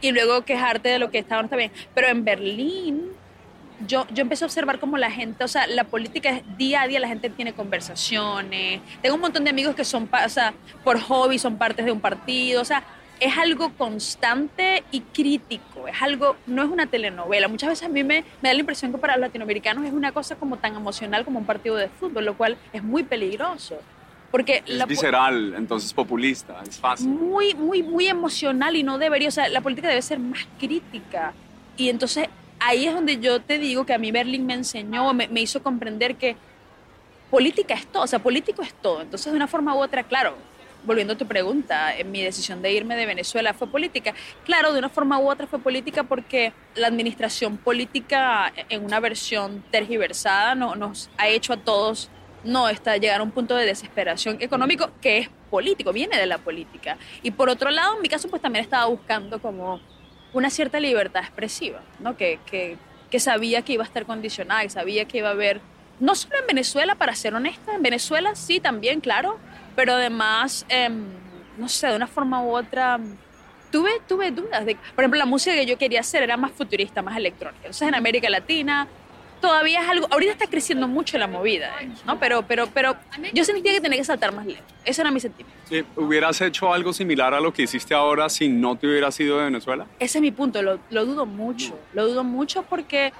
y 0.00 0.12
luego 0.12 0.44
quejarte 0.44 0.88
de 0.88 0.98
lo 0.98 1.10
que 1.10 1.18
está 1.18 1.42
bien. 1.42 1.72
Pero 1.94 2.08
en 2.08 2.24
Berlín, 2.24 3.10
yo, 3.86 4.06
yo 4.12 4.22
empecé 4.22 4.44
a 4.44 4.46
observar 4.46 4.78
como 4.78 4.96
la 4.96 5.10
gente, 5.10 5.44
o 5.44 5.48
sea, 5.48 5.66
la 5.66 5.84
política 5.84 6.30
es 6.30 6.42
día 6.56 6.82
a 6.82 6.88
día, 6.88 7.00
la 7.00 7.08
gente 7.08 7.30
tiene 7.30 7.52
conversaciones. 7.52 8.80
Tengo 9.02 9.14
un 9.14 9.20
montón 9.20 9.44
de 9.44 9.50
amigos 9.50 9.74
que 9.74 9.84
son, 9.84 10.08
o 10.12 10.28
sea, 10.28 10.54
por 10.84 11.00
hobby 11.00 11.38
son 11.38 11.58
partes 11.58 11.84
de 11.84 11.92
un 11.92 12.00
partido, 12.00 12.62
o 12.62 12.64
sea, 12.64 12.82
es 13.20 13.36
algo 13.36 13.72
constante 13.74 14.84
y 14.92 15.00
crítico, 15.00 15.88
es 15.88 16.00
algo, 16.00 16.36
no 16.46 16.62
es 16.62 16.68
una 16.68 16.86
telenovela. 16.86 17.48
Muchas 17.48 17.70
veces 17.70 17.86
a 17.86 17.88
mí 17.88 18.04
me, 18.04 18.24
me 18.40 18.48
da 18.48 18.54
la 18.54 18.60
impresión 18.60 18.92
que 18.92 18.98
para 18.98 19.16
los 19.16 19.22
latinoamericanos 19.22 19.84
es 19.84 19.92
una 19.92 20.12
cosa 20.12 20.36
como 20.36 20.56
tan 20.56 20.76
emocional 20.76 21.24
como 21.24 21.40
un 21.40 21.46
partido 21.46 21.76
de 21.76 21.88
fútbol, 21.88 22.24
lo 22.24 22.36
cual 22.36 22.56
es 22.72 22.82
muy 22.82 23.02
peligroso. 23.02 23.80
Porque 24.30 24.62
Es 24.66 24.74
la 24.74 24.86
visceral, 24.86 25.54
entonces 25.56 25.92
populista, 25.94 26.62
es 26.68 26.78
fácil. 26.78 27.08
muy, 27.08 27.54
muy, 27.54 27.82
muy 27.82 28.06
emocional 28.06 28.76
y 28.76 28.82
no 28.82 28.98
debería, 28.98 29.28
o 29.28 29.32
sea, 29.32 29.48
la 29.48 29.60
política 29.62 29.88
debe 29.88 30.02
ser 30.02 30.18
más 30.18 30.46
crítica. 30.58 31.32
Y 31.76 31.88
entonces 31.88 32.28
ahí 32.60 32.86
es 32.86 32.94
donde 32.94 33.18
yo 33.18 33.40
te 33.40 33.58
digo 33.58 33.86
que 33.86 33.94
a 33.94 33.98
mí 33.98 34.10
Berlín 34.10 34.44
me 34.44 34.54
enseñó, 34.54 35.14
me, 35.14 35.28
me 35.28 35.40
hizo 35.40 35.62
comprender 35.62 36.16
que 36.16 36.36
política 37.30 37.74
es 37.74 37.86
todo, 37.86 38.02
o 38.02 38.06
sea, 38.06 38.18
político 38.18 38.62
es 38.62 38.74
todo. 38.74 39.00
Entonces 39.02 39.32
de 39.32 39.36
una 39.36 39.48
forma 39.48 39.74
u 39.74 39.78
otra, 39.78 40.02
claro, 40.02 40.36
volviendo 40.84 41.14
a 41.14 41.16
tu 41.16 41.26
pregunta, 41.26 41.96
en 41.96 42.10
mi 42.10 42.22
decisión 42.22 42.62
de 42.62 42.72
irme 42.72 42.96
de 42.96 43.06
Venezuela 43.06 43.54
fue 43.54 43.68
política. 43.68 44.14
Claro, 44.44 44.72
de 44.72 44.78
una 44.78 44.88
forma 44.88 45.18
u 45.18 45.30
otra 45.30 45.46
fue 45.46 45.58
política 45.58 46.04
porque 46.04 46.52
la 46.74 46.86
administración 46.86 47.56
política 47.56 48.52
en 48.68 48.84
una 48.84 49.00
versión 49.00 49.64
tergiversada 49.70 50.54
no, 50.54 50.74
nos 50.76 51.10
ha 51.18 51.28
hecho 51.28 51.52
a 51.52 51.56
todos 51.58 52.10
no 52.44 52.68
está 52.68 52.96
llegar 52.96 53.20
a 53.20 53.22
un 53.22 53.30
punto 53.30 53.54
de 53.54 53.66
desesperación 53.66 54.38
económico 54.40 54.90
que 55.00 55.18
es 55.18 55.30
político, 55.50 55.92
viene 55.92 56.16
de 56.16 56.26
la 56.26 56.38
política. 56.38 56.96
Y 57.22 57.30
por 57.30 57.48
otro 57.48 57.70
lado, 57.70 57.96
en 57.96 58.02
mi 58.02 58.08
caso, 58.08 58.28
pues 58.28 58.42
también 58.42 58.64
estaba 58.64 58.86
buscando 58.86 59.40
como 59.40 59.80
una 60.32 60.50
cierta 60.50 60.78
libertad 60.78 61.22
expresiva, 61.22 61.80
¿no? 62.00 62.16
Que, 62.16 62.38
que, 62.46 62.76
que 63.10 63.20
sabía 63.20 63.62
que 63.62 63.74
iba 63.74 63.84
a 63.84 63.86
estar 63.86 64.04
condicionada, 64.04 64.62
que 64.62 64.70
sabía 64.70 65.06
que 65.06 65.18
iba 65.18 65.28
a 65.28 65.32
haber, 65.32 65.60
no 66.00 66.14
solo 66.14 66.38
en 66.38 66.46
Venezuela, 66.46 66.94
para 66.94 67.14
ser 67.14 67.34
honesta, 67.34 67.74
en 67.74 67.82
Venezuela 67.82 68.34
sí 68.34 68.60
también, 68.60 69.00
claro, 69.00 69.38
pero 69.74 69.94
además, 69.94 70.66
em, 70.68 71.06
no 71.56 71.68
sé, 71.68 71.88
de 71.88 71.96
una 71.96 72.06
forma 72.06 72.42
u 72.42 72.54
otra, 72.56 73.00
tuve, 73.70 73.90
tuve 74.06 74.30
dudas. 74.30 74.64
De, 74.66 74.76
por 74.94 75.04
ejemplo, 75.04 75.18
la 75.18 75.26
música 75.26 75.54
que 75.54 75.66
yo 75.66 75.78
quería 75.78 76.00
hacer 76.00 76.22
era 76.22 76.36
más 76.36 76.52
futurista, 76.52 77.02
más 77.02 77.16
electrónica. 77.16 77.58
Entonces 77.64 77.88
en 77.88 77.94
América 77.94 78.28
Latina 78.28 78.86
todavía 79.40 79.82
es 79.82 79.88
algo, 79.88 80.06
ahorita 80.10 80.32
está 80.32 80.46
creciendo 80.46 80.88
mucho 80.88 81.18
la 81.18 81.26
movida, 81.26 81.70
eh, 81.80 81.90
¿no? 82.06 82.18
Pero, 82.18 82.46
pero, 82.46 82.66
pero 82.72 82.96
yo 83.32 83.44
sentía 83.44 83.72
que 83.72 83.80
tenía 83.80 83.98
que 83.98 84.04
saltar 84.04 84.32
más 84.34 84.46
lejos. 84.46 84.64
Ese 84.84 85.00
era 85.00 85.10
mi 85.10 85.20
sentimiento. 85.20 85.60
Sí, 85.68 85.84
¿Hubieras 85.96 86.40
hecho 86.40 86.72
algo 86.72 86.92
similar 86.92 87.34
a 87.34 87.40
lo 87.40 87.52
que 87.52 87.62
hiciste 87.62 87.94
ahora 87.94 88.28
si 88.28 88.48
no 88.48 88.76
te 88.76 88.86
hubieras 88.86 89.18
ido 89.20 89.38
de 89.38 89.44
Venezuela? 89.44 89.86
Ese 89.98 90.18
es 90.18 90.22
mi 90.22 90.30
punto, 90.30 90.62
lo, 90.62 90.78
lo 90.90 91.04
dudo 91.06 91.26
mucho. 91.26 91.78
Lo 91.94 92.06
dudo 92.08 92.24
mucho 92.24 92.62
porque, 92.62 93.12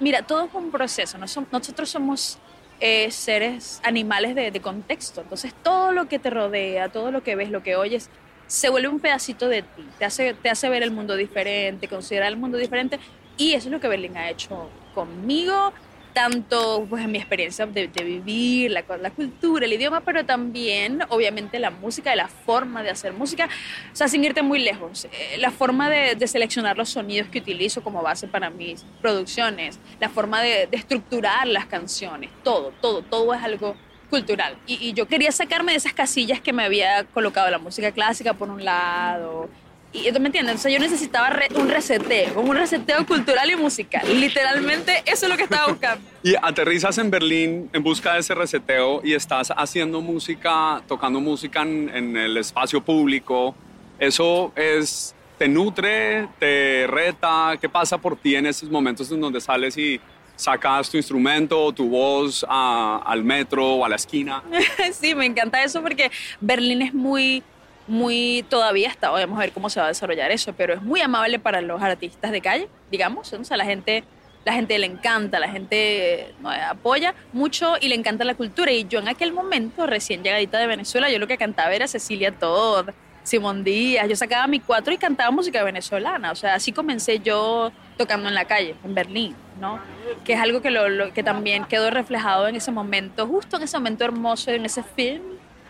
mira, 0.00 0.22
todo 0.22 0.44
es 0.44 0.54
un 0.54 0.70
proceso. 0.70 1.18
No 1.18 1.26
nosotros 1.52 1.88
somos 1.88 2.38
eh, 2.80 3.10
seres 3.10 3.80
animales 3.84 4.34
de, 4.34 4.50
de 4.50 4.60
contexto. 4.60 5.22
Entonces, 5.22 5.54
todo 5.62 5.92
lo 5.92 6.08
que 6.08 6.18
te 6.18 6.30
rodea, 6.30 6.88
todo 6.88 7.10
lo 7.10 7.22
que 7.22 7.34
ves, 7.34 7.50
lo 7.50 7.62
que 7.62 7.76
oyes, 7.76 8.10
se 8.46 8.68
vuelve 8.68 8.88
un 8.88 9.00
pedacito 9.00 9.48
de 9.48 9.62
ti. 9.62 9.84
Te 9.98 10.04
hace, 10.04 10.34
te 10.34 10.50
hace 10.50 10.68
ver 10.68 10.82
el 10.82 10.90
mundo 10.90 11.16
diferente, 11.16 11.88
considerar 11.88 12.28
el 12.28 12.36
mundo 12.36 12.58
diferente. 12.58 12.98
Y 13.36 13.54
eso 13.54 13.68
es 13.68 13.72
lo 13.72 13.80
que 13.80 13.88
Berlín 13.88 14.16
ha 14.16 14.30
hecho 14.30 14.70
conmigo, 14.96 15.74
tanto 16.14 16.86
pues, 16.88 17.04
en 17.04 17.12
mi 17.12 17.18
experiencia 17.18 17.66
de, 17.66 17.88
vivir, 17.88 18.70
la, 18.70 19.10
cultura, 19.10 19.66
el 19.66 19.74
idioma, 19.74 20.00
pero 20.00 20.24
también, 20.24 21.00
obviamente, 21.10 21.58
la 21.58 21.68
música, 21.68 22.16
la 22.16 22.26
forma 22.26 22.82
de 22.82 22.88
hacer 22.88 23.12
música. 23.12 23.50
O 23.92 23.94
sea, 23.94 24.08
sin 24.08 24.24
irte 24.24 24.40
muy 24.40 24.58
lejos, 24.58 25.04
eh, 25.04 25.36
la 25.36 25.50
forma 25.50 25.90
de, 25.90 26.26
seleccionar 26.26 26.78
los 26.78 26.88
sonidos 26.88 27.28
que 27.28 27.40
utilizo 27.40 27.82
como 27.82 28.02
base 28.02 28.26
para 28.26 28.48
mis 28.48 28.86
producciones, 29.02 29.78
la 30.00 30.08
forma 30.08 30.40
de, 30.40 30.70
estructurar 30.72 31.46
las 31.46 31.66
canciones, 31.66 32.30
todo, 32.42 32.72
todo, 32.80 33.02
todo 33.02 33.34
es 33.34 33.42
algo 33.42 33.76
cultural. 34.08 34.56
Y 34.66 34.94
yo 34.94 35.06
quería 35.06 35.32
sacarme 35.32 35.72
de 35.72 35.78
esas 35.78 35.92
casillas 35.92 36.40
que 36.40 36.54
me 36.54 36.64
había 36.64 37.04
colocado 37.04 37.50
la 37.50 37.58
música 37.58 37.92
clásica 37.92 38.32
por 38.32 38.48
un 38.48 38.64
lado. 38.64 39.50
Y 39.92 40.12
¿tú 40.12 40.20
me 40.20 40.26
entiendes? 40.26 40.60
Sea, 40.60 40.70
yo 40.70 40.78
necesitaba 40.78 41.30
re- 41.30 41.48
un 41.54 41.68
reseteo, 41.70 42.38
un 42.40 42.54
reseteo 42.54 43.06
cultural 43.06 43.50
y 43.50 43.56
musical. 43.56 44.02
Literalmente 44.20 45.02
eso 45.06 45.24
es 45.26 45.30
lo 45.30 45.36
que 45.38 45.44
estaba 45.44 45.66
buscando. 45.72 46.04
Y 46.22 46.34
aterrizas 46.42 46.98
en 46.98 47.10
Berlín 47.10 47.70
en 47.72 47.82
busca 47.82 48.14
de 48.14 48.20
ese 48.20 48.34
reseteo 48.34 49.00
y 49.02 49.14
estás 49.14 49.52
haciendo 49.56 50.00
música, 50.02 50.82
tocando 50.86 51.18
música 51.20 51.62
en, 51.62 51.90
en 51.94 52.16
el 52.16 52.36
espacio 52.36 52.82
público. 52.82 53.54
¿Eso 53.98 54.52
es, 54.54 55.14
te 55.38 55.48
nutre, 55.48 56.28
te 56.38 56.86
reta? 56.86 57.56
¿Qué 57.58 57.68
pasa 57.68 57.96
por 57.96 58.16
ti 58.16 58.36
en 58.36 58.44
esos 58.46 58.68
momentos 58.68 59.10
en 59.10 59.20
donde 59.20 59.40
sales 59.40 59.78
y 59.78 59.98
sacas 60.34 60.90
tu 60.90 60.98
instrumento 60.98 61.62
o 61.64 61.72
tu 61.72 61.88
voz 61.88 62.44
a- 62.46 63.00
al 63.06 63.24
metro 63.24 63.66
o 63.76 63.84
a 63.86 63.88
la 63.88 63.96
esquina? 63.96 64.42
sí, 64.92 65.14
me 65.14 65.24
encanta 65.24 65.62
eso 65.62 65.80
porque 65.80 66.10
Berlín 66.40 66.82
es 66.82 66.92
muy, 66.92 67.42
muy, 67.86 68.44
todavía 68.48 68.88
está, 68.88 69.10
vamos 69.10 69.36
a 69.38 69.40
ver 69.42 69.52
cómo 69.52 69.70
se 69.70 69.78
va 69.80 69.86
a 69.86 69.88
desarrollar 69.88 70.30
eso, 70.30 70.52
pero 70.56 70.74
es 70.74 70.82
muy 70.82 71.00
amable 71.00 71.38
para 71.38 71.60
los 71.60 71.80
artistas 71.82 72.30
de 72.32 72.40
calle, 72.40 72.68
digamos, 72.90 73.32
o 73.32 73.44
sea, 73.44 73.56
la 73.56 73.64
gente, 73.64 74.04
la 74.44 74.52
gente 74.52 74.78
le 74.78 74.86
encanta, 74.86 75.38
la 75.38 75.48
gente 75.48 76.34
¿no? 76.40 76.50
apoya 76.50 77.14
mucho 77.32 77.74
y 77.80 77.88
le 77.88 77.94
encanta 77.94 78.24
la 78.24 78.34
cultura 78.34 78.72
y 78.72 78.86
yo 78.88 78.98
en 78.98 79.08
aquel 79.08 79.32
momento, 79.32 79.86
recién 79.86 80.22
llegadita 80.22 80.58
de 80.58 80.66
Venezuela, 80.66 81.10
yo 81.10 81.18
lo 81.18 81.26
que 81.26 81.36
cantaba 81.38 81.72
era 81.74 81.86
Cecilia 81.86 82.32
Todd, 82.32 82.90
Simón 83.22 83.64
Díaz, 83.64 84.08
yo 84.08 84.14
sacaba 84.14 84.46
mi 84.46 84.60
cuatro 84.60 84.92
y 84.94 84.98
cantaba 84.98 85.30
música 85.32 85.62
venezolana, 85.64 86.30
o 86.30 86.36
sea, 86.36 86.54
así 86.54 86.70
comencé 86.72 87.18
yo 87.18 87.72
tocando 87.96 88.28
en 88.28 88.34
la 88.34 88.44
calle, 88.44 88.76
en 88.84 88.94
Berlín, 88.94 89.34
¿no? 89.60 89.80
Que 90.24 90.34
es 90.34 90.40
algo 90.40 90.60
que, 90.62 90.70
lo- 90.70 91.12
que 91.12 91.22
también 91.24 91.64
quedó 91.64 91.90
reflejado 91.90 92.46
en 92.46 92.54
ese 92.54 92.70
momento, 92.70 93.26
justo 93.26 93.56
en 93.56 93.64
ese 93.64 93.76
momento 93.78 94.04
hermoso, 94.04 94.50
en 94.52 94.64
ese 94.64 94.82
film. 94.84 95.22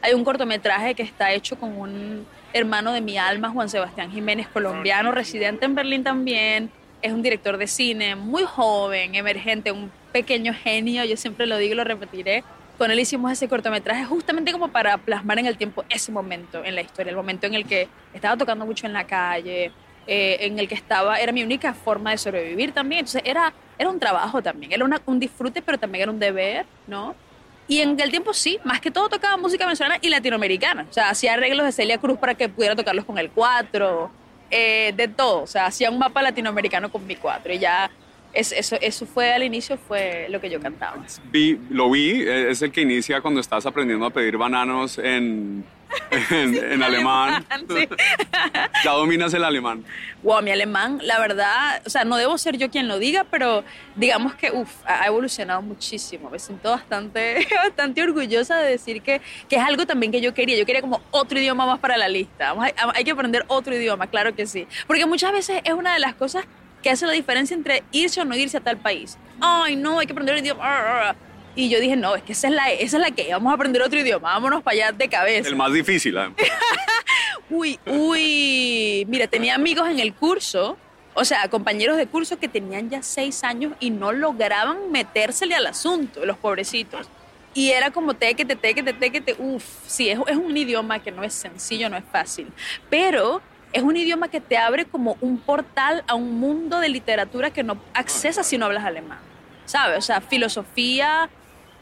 Hay 0.06 0.14
un 0.14 0.22
cortometraje 0.22 0.94
que 0.94 1.02
está 1.02 1.32
hecho 1.32 1.58
con 1.58 1.76
un 1.76 2.24
hermano 2.52 2.92
de 2.92 3.00
mi 3.00 3.18
alma, 3.18 3.50
Juan 3.50 3.68
Sebastián 3.68 4.08
Jiménez, 4.12 4.46
colombiano, 4.46 5.10
residente 5.10 5.64
en 5.64 5.74
Berlín 5.74 6.04
también. 6.04 6.70
Es 7.02 7.12
un 7.12 7.22
director 7.22 7.56
de 7.56 7.66
cine 7.66 8.14
muy 8.14 8.44
joven, 8.44 9.16
emergente, 9.16 9.72
un 9.72 9.90
pequeño 10.12 10.54
genio, 10.54 11.04
yo 11.04 11.16
siempre 11.16 11.46
lo 11.46 11.58
digo 11.58 11.72
y 11.72 11.76
lo 11.76 11.82
repetiré. 11.82 12.44
Con 12.78 12.92
él 12.92 13.00
hicimos 13.00 13.32
ese 13.32 13.48
cortometraje 13.48 14.04
justamente 14.04 14.52
como 14.52 14.68
para 14.68 14.96
plasmar 14.96 15.40
en 15.40 15.46
el 15.46 15.56
tiempo 15.58 15.84
ese 15.88 16.12
momento 16.12 16.62
en 16.64 16.76
la 16.76 16.82
historia, 16.82 17.10
el 17.10 17.16
momento 17.16 17.48
en 17.48 17.54
el 17.54 17.66
que 17.66 17.88
estaba 18.14 18.36
tocando 18.36 18.64
mucho 18.64 18.86
en 18.86 18.92
la 18.92 19.08
calle, 19.08 19.72
eh, 20.06 20.36
en 20.42 20.60
el 20.60 20.68
que 20.68 20.76
estaba, 20.76 21.18
era 21.18 21.32
mi 21.32 21.42
única 21.42 21.74
forma 21.74 22.12
de 22.12 22.18
sobrevivir 22.18 22.70
también. 22.70 23.00
Entonces 23.00 23.22
era, 23.24 23.52
era 23.76 23.90
un 23.90 23.98
trabajo 23.98 24.40
también, 24.40 24.70
era 24.70 24.84
una- 24.84 25.02
un 25.04 25.18
disfrute, 25.18 25.62
pero 25.62 25.78
también 25.78 26.02
era 26.02 26.12
un 26.12 26.20
deber, 26.20 26.64
¿no? 26.86 27.16
Y 27.68 27.80
en 27.80 27.98
el 27.98 28.10
tiempo 28.10 28.32
sí, 28.32 28.58
más 28.64 28.80
que 28.80 28.90
todo 28.90 29.08
tocaba 29.08 29.36
música 29.36 29.64
venezolana 29.64 29.98
y 30.00 30.08
latinoamericana. 30.08 30.86
O 30.88 30.92
sea, 30.92 31.10
hacía 31.10 31.34
arreglos 31.34 31.66
de 31.66 31.72
Celia 31.72 31.98
Cruz 31.98 32.18
para 32.18 32.34
que 32.34 32.48
pudiera 32.48 32.76
tocarlos 32.76 33.04
con 33.04 33.18
el 33.18 33.30
cuatro, 33.30 34.10
eh, 34.50 34.92
de 34.96 35.08
todo. 35.08 35.42
O 35.42 35.46
sea, 35.46 35.66
hacía 35.66 35.90
un 35.90 35.98
mapa 35.98 36.22
latinoamericano 36.22 36.90
con 36.92 37.04
mi 37.06 37.16
cuatro 37.16 37.52
y 37.52 37.58
ya 37.58 37.90
es- 38.32 38.52
eso, 38.52 38.76
eso 38.80 39.06
fue 39.06 39.32
al 39.32 39.42
inicio, 39.42 39.76
fue 39.78 40.26
lo 40.30 40.40
que 40.40 40.48
yo 40.50 40.60
cantaba. 40.60 41.02
Vi, 41.32 41.58
lo 41.70 41.90
vi, 41.90 42.22
eh, 42.22 42.50
es 42.50 42.62
el 42.62 42.70
que 42.70 42.82
inicia 42.82 43.20
cuando 43.20 43.40
estás 43.40 43.66
aprendiendo 43.66 44.06
a 44.06 44.10
pedir 44.10 44.36
bananos 44.36 44.98
en, 44.98 45.64
en, 46.30 46.54
en 46.72 46.82
alemán. 46.82 47.44
Sí. 47.68 47.88
Ya 48.84 48.92
dominas 48.92 49.32
el 49.34 49.42
alemán. 49.42 49.84
Wow, 50.22 50.42
mi 50.42 50.50
alemán, 50.50 51.00
la 51.02 51.18
verdad, 51.18 51.82
o 51.86 51.90
sea, 51.90 52.04
no 52.04 52.16
debo 52.16 52.36
ser 52.38 52.56
yo 52.56 52.70
quien 52.70 52.88
lo 52.88 52.98
diga, 52.98 53.24
pero 53.24 53.64
digamos 53.96 54.34
que, 54.34 54.50
uf, 54.50 54.68
ha 54.84 55.06
evolucionado 55.06 55.62
muchísimo. 55.62 56.30
Me 56.30 56.38
siento 56.38 56.70
bastante, 56.70 57.46
bastante 57.64 58.02
orgullosa 58.02 58.58
de 58.58 58.70
decir 58.72 59.02
que, 59.02 59.20
que 59.48 59.56
es 59.56 59.62
algo 59.62 59.86
también 59.86 60.12
que 60.12 60.20
yo 60.20 60.34
quería. 60.34 60.56
Yo 60.56 60.66
quería 60.66 60.82
como 60.82 61.00
otro 61.10 61.38
idioma 61.38 61.66
más 61.66 61.78
para 61.80 61.96
la 61.96 62.08
lista. 62.08 62.52
Vamos 62.52 62.68
a- 62.76 62.92
hay 62.94 63.04
que 63.04 63.10
aprender 63.10 63.44
otro 63.48 63.74
idioma, 63.74 64.06
claro 64.06 64.34
que 64.34 64.46
sí. 64.46 64.66
Porque 64.86 65.06
muchas 65.06 65.32
veces 65.32 65.60
es 65.64 65.72
una 65.72 65.94
de 65.94 66.00
las 66.00 66.14
cosas 66.14 66.44
que 66.82 66.90
hace 66.90 67.06
la 67.06 67.12
diferencia 67.12 67.54
entre 67.56 67.82
irse 67.90 68.20
o 68.20 68.24
no 68.24 68.36
irse 68.36 68.58
a 68.58 68.60
tal 68.60 68.76
país. 68.76 69.18
Ay, 69.40 69.74
no, 69.76 69.98
hay 69.98 70.06
que 70.06 70.12
aprender 70.12 70.36
el 70.36 70.42
idioma. 70.42 71.16
Y 71.56 71.70
yo 71.70 71.80
dije, 71.80 71.96
no, 71.96 72.14
es 72.14 72.22
que 72.22 72.32
esa 72.32 72.48
es 72.48 72.54
la, 72.54 72.70
esa 72.70 72.98
es 72.98 73.02
la 73.02 73.10
que 73.10 73.32
vamos 73.32 73.50
a 73.50 73.54
aprender 73.54 73.82
otro 73.82 73.98
idioma, 73.98 74.34
vámonos 74.34 74.62
para 74.62 74.74
allá 74.74 74.92
de 74.92 75.08
cabeza. 75.08 75.48
El 75.48 75.56
más 75.56 75.72
difícil, 75.72 76.16
además. 76.16 76.38
Uy, 77.48 77.78
uy. 77.86 79.06
Mira, 79.08 79.28
tenía 79.28 79.54
amigos 79.54 79.88
en 79.88 80.00
el 80.00 80.12
curso, 80.14 80.76
o 81.14 81.24
sea, 81.24 81.48
compañeros 81.48 81.96
de 81.96 82.06
curso 82.06 82.38
que 82.38 82.48
tenían 82.48 82.90
ya 82.90 83.02
seis 83.02 83.44
años 83.44 83.74
y 83.78 83.90
no 83.90 84.10
lograban 84.12 84.90
metérsele 84.90 85.54
al 85.54 85.66
asunto, 85.66 86.24
los 86.26 86.36
pobrecitos. 86.36 87.08
Y 87.54 87.70
era 87.70 87.90
como 87.90 88.14
tequete, 88.14 88.56
tequete, 88.56 88.92
tequete. 88.92 89.36
Uf, 89.38 89.64
sí, 89.86 90.10
es, 90.10 90.18
es 90.26 90.36
un 90.36 90.56
idioma 90.56 90.98
que 90.98 91.10
no 91.10 91.22
es 91.22 91.32
sencillo, 91.32 91.88
no 91.88 91.96
es 91.96 92.04
fácil. 92.10 92.48
Pero 92.90 93.40
es 93.72 93.82
un 93.82 93.96
idioma 93.96 94.28
que 94.28 94.40
te 94.40 94.58
abre 94.58 94.84
como 94.84 95.16
un 95.20 95.38
portal 95.38 96.04
a 96.06 96.14
un 96.14 96.38
mundo 96.38 96.80
de 96.80 96.88
literatura 96.88 97.50
que 97.50 97.62
no 97.62 97.80
accesas 97.94 98.46
si 98.46 98.58
no 98.58 98.66
hablas 98.66 98.84
alemán. 98.84 99.20
¿Sabes? 99.64 99.98
O 99.98 100.02
sea, 100.02 100.20
filosofía, 100.20 101.30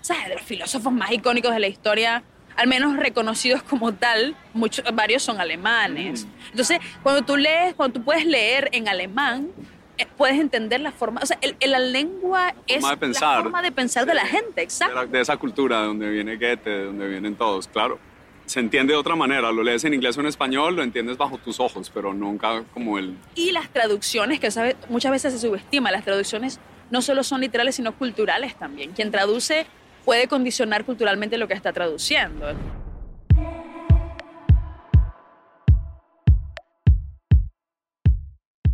¿sabes? 0.05 0.29
De 0.29 0.35
los 0.35 0.43
filósofos 0.43 0.93
más 0.93 1.11
icónicos 1.13 1.53
de 1.55 1.61
la 1.61 1.67
historia, 1.67 2.23
al 2.57 2.69
menos 2.69 2.95
reconocidos 2.97 3.63
como 3.63 3.95
tal, 3.95 4.37
muchos, 4.53 4.85
varios 4.93 5.23
son 5.23 5.41
alemanes. 5.41 6.27
Entonces, 6.51 6.79
cuando 7.03 7.23
tú 7.23 7.39
lees, 7.39 7.75
cuando 7.75 7.99
tú 8.01 8.05
puedes 8.05 8.27
leer 8.27 8.69
en 8.73 8.87
alemán, 8.87 9.49
eh, 9.97 10.07
puedes 10.19 10.39
entender 10.39 10.81
la 10.81 10.93
forma, 10.93 11.21
o 11.23 11.27
sea, 11.27 11.39
el- 11.41 11.57
el- 11.59 11.71
la 11.71 11.79
lengua 11.79 12.55
es 12.67 12.87
de 12.87 12.97
pensar. 12.99 13.39
la 13.39 13.43
forma 13.45 13.63
de 13.63 13.73
pensar 13.73 14.05
de 14.05 14.13
la 14.15 14.27
gente, 14.27 14.53
de, 14.57 14.63
exacto. 14.63 14.95
la- 14.95 15.07
de 15.07 15.21
esa 15.23 15.39
cultura 15.39 15.81
de 15.81 15.87
donde 15.87 16.11
viene 16.11 16.37
Goethe, 16.37 16.69
de 16.69 16.85
donde 16.85 17.09
vienen 17.09 17.35
todos, 17.35 17.67
claro. 17.69 17.99
Se 18.45 18.61
entiende 18.61 18.93
de 18.93 18.99
otra 18.99 19.17
manera, 19.17 19.51
lo 19.53 19.63
lees 19.63 19.85
en 19.85 19.95
inglés 19.95 20.19
o 20.19 20.21
en 20.21 20.27
español, 20.27 20.77
lo 20.77 20.83
entiendes 20.83 21.17
bajo 21.17 21.39
tus 21.39 21.59
ojos, 21.61 21.91
pero 21.95 22.13
nunca 22.13 22.63
como 22.75 22.99
el... 22.99 23.17
Y 23.37 23.53
las 23.53 23.71
traducciones, 23.71 24.39
que 24.39 24.51
sabe- 24.51 24.77
muchas 24.91 25.13
veces 25.13 25.33
se 25.33 25.39
subestima, 25.39 25.91
las 25.91 26.05
traducciones 26.05 26.61
no 26.91 27.01
solo 27.01 27.25
son 27.25 27.41
literales, 27.41 27.77
sino 27.77 27.97
culturales 27.97 28.55
también. 28.57 28.93
Quien 28.93 29.11
traduce 29.11 29.67
puede 30.05 30.29
condicionar 30.29 30.85
culturalmente 30.85 31.39
lo 31.39 31.49
que 31.49 31.55
está 31.55 31.73
traduciendo. 31.73 32.55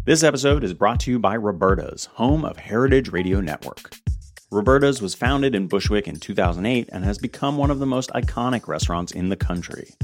This 0.04 0.24
episode 0.24 0.64
is 0.64 0.74
brought 0.74 0.98
to 1.00 1.10
you 1.10 1.18
by 1.18 1.36
Roberta's, 1.36 2.06
home 2.14 2.44
of 2.44 2.56
Heritage 2.56 3.10
Radio 3.10 3.40
Network. 3.40 3.94
Roberta's 4.50 5.00
was 5.00 5.14
founded 5.14 5.54
in 5.54 5.68
Bushwick 5.68 6.08
in 6.08 6.16
2008 6.16 6.88
and 6.90 7.04
has 7.04 7.18
become 7.18 7.56
one 7.56 7.70
of 7.70 7.78
the 7.78 7.86
most 7.86 8.10
iconic 8.10 8.66
restaurants 8.66 9.12
in 9.12 9.28
the 9.28 9.36
country. 9.36 9.94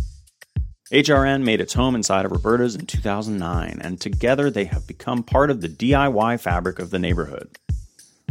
HRN 0.92 1.42
made 1.42 1.60
its 1.60 1.74
home 1.74 1.96
inside 1.96 2.24
of 2.24 2.30
Roberta's 2.30 2.76
in 2.76 2.86
2009, 2.86 3.78
and 3.80 4.00
together 4.00 4.48
they 4.48 4.66
have 4.66 4.86
become 4.86 5.24
part 5.24 5.50
of 5.50 5.60
the 5.60 5.68
DIY 5.68 6.38
fabric 6.38 6.78
of 6.78 6.90
the 6.90 7.00
neighborhood. 7.00 7.58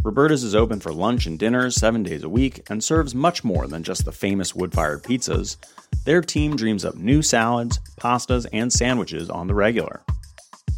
Roberta's 0.06 0.44
is 0.44 0.54
open 0.54 0.78
for 0.78 0.92
lunch 0.92 1.26
and 1.26 1.36
dinner 1.36 1.68
seven 1.68 2.04
days 2.04 2.22
a 2.22 2.28
week 2.28 2.62
and 2.70 2.84
serves 2.84 3.12
much 3.12 3.42
more 3.42 3.66
than 3.66 3.82
just 3.82 4.04
the 4.04 4.12
famous 4.12 4.54
wood 4.54 4.72
fired 4.72 5.02
pizzas. 5.02 5.56
Their 6.04 6.20
team 6.20 6.54
dreams 6.54 6.84
up 6.84 6.94
new 6.94 7.22
salads, 7.22 7.80
pastas, 8.00 8.46
and 8.52 8.72
sandwiches 8.72 9.28
on 9.28 9.48
the 9.48 9.54
regular. 9.54 10.04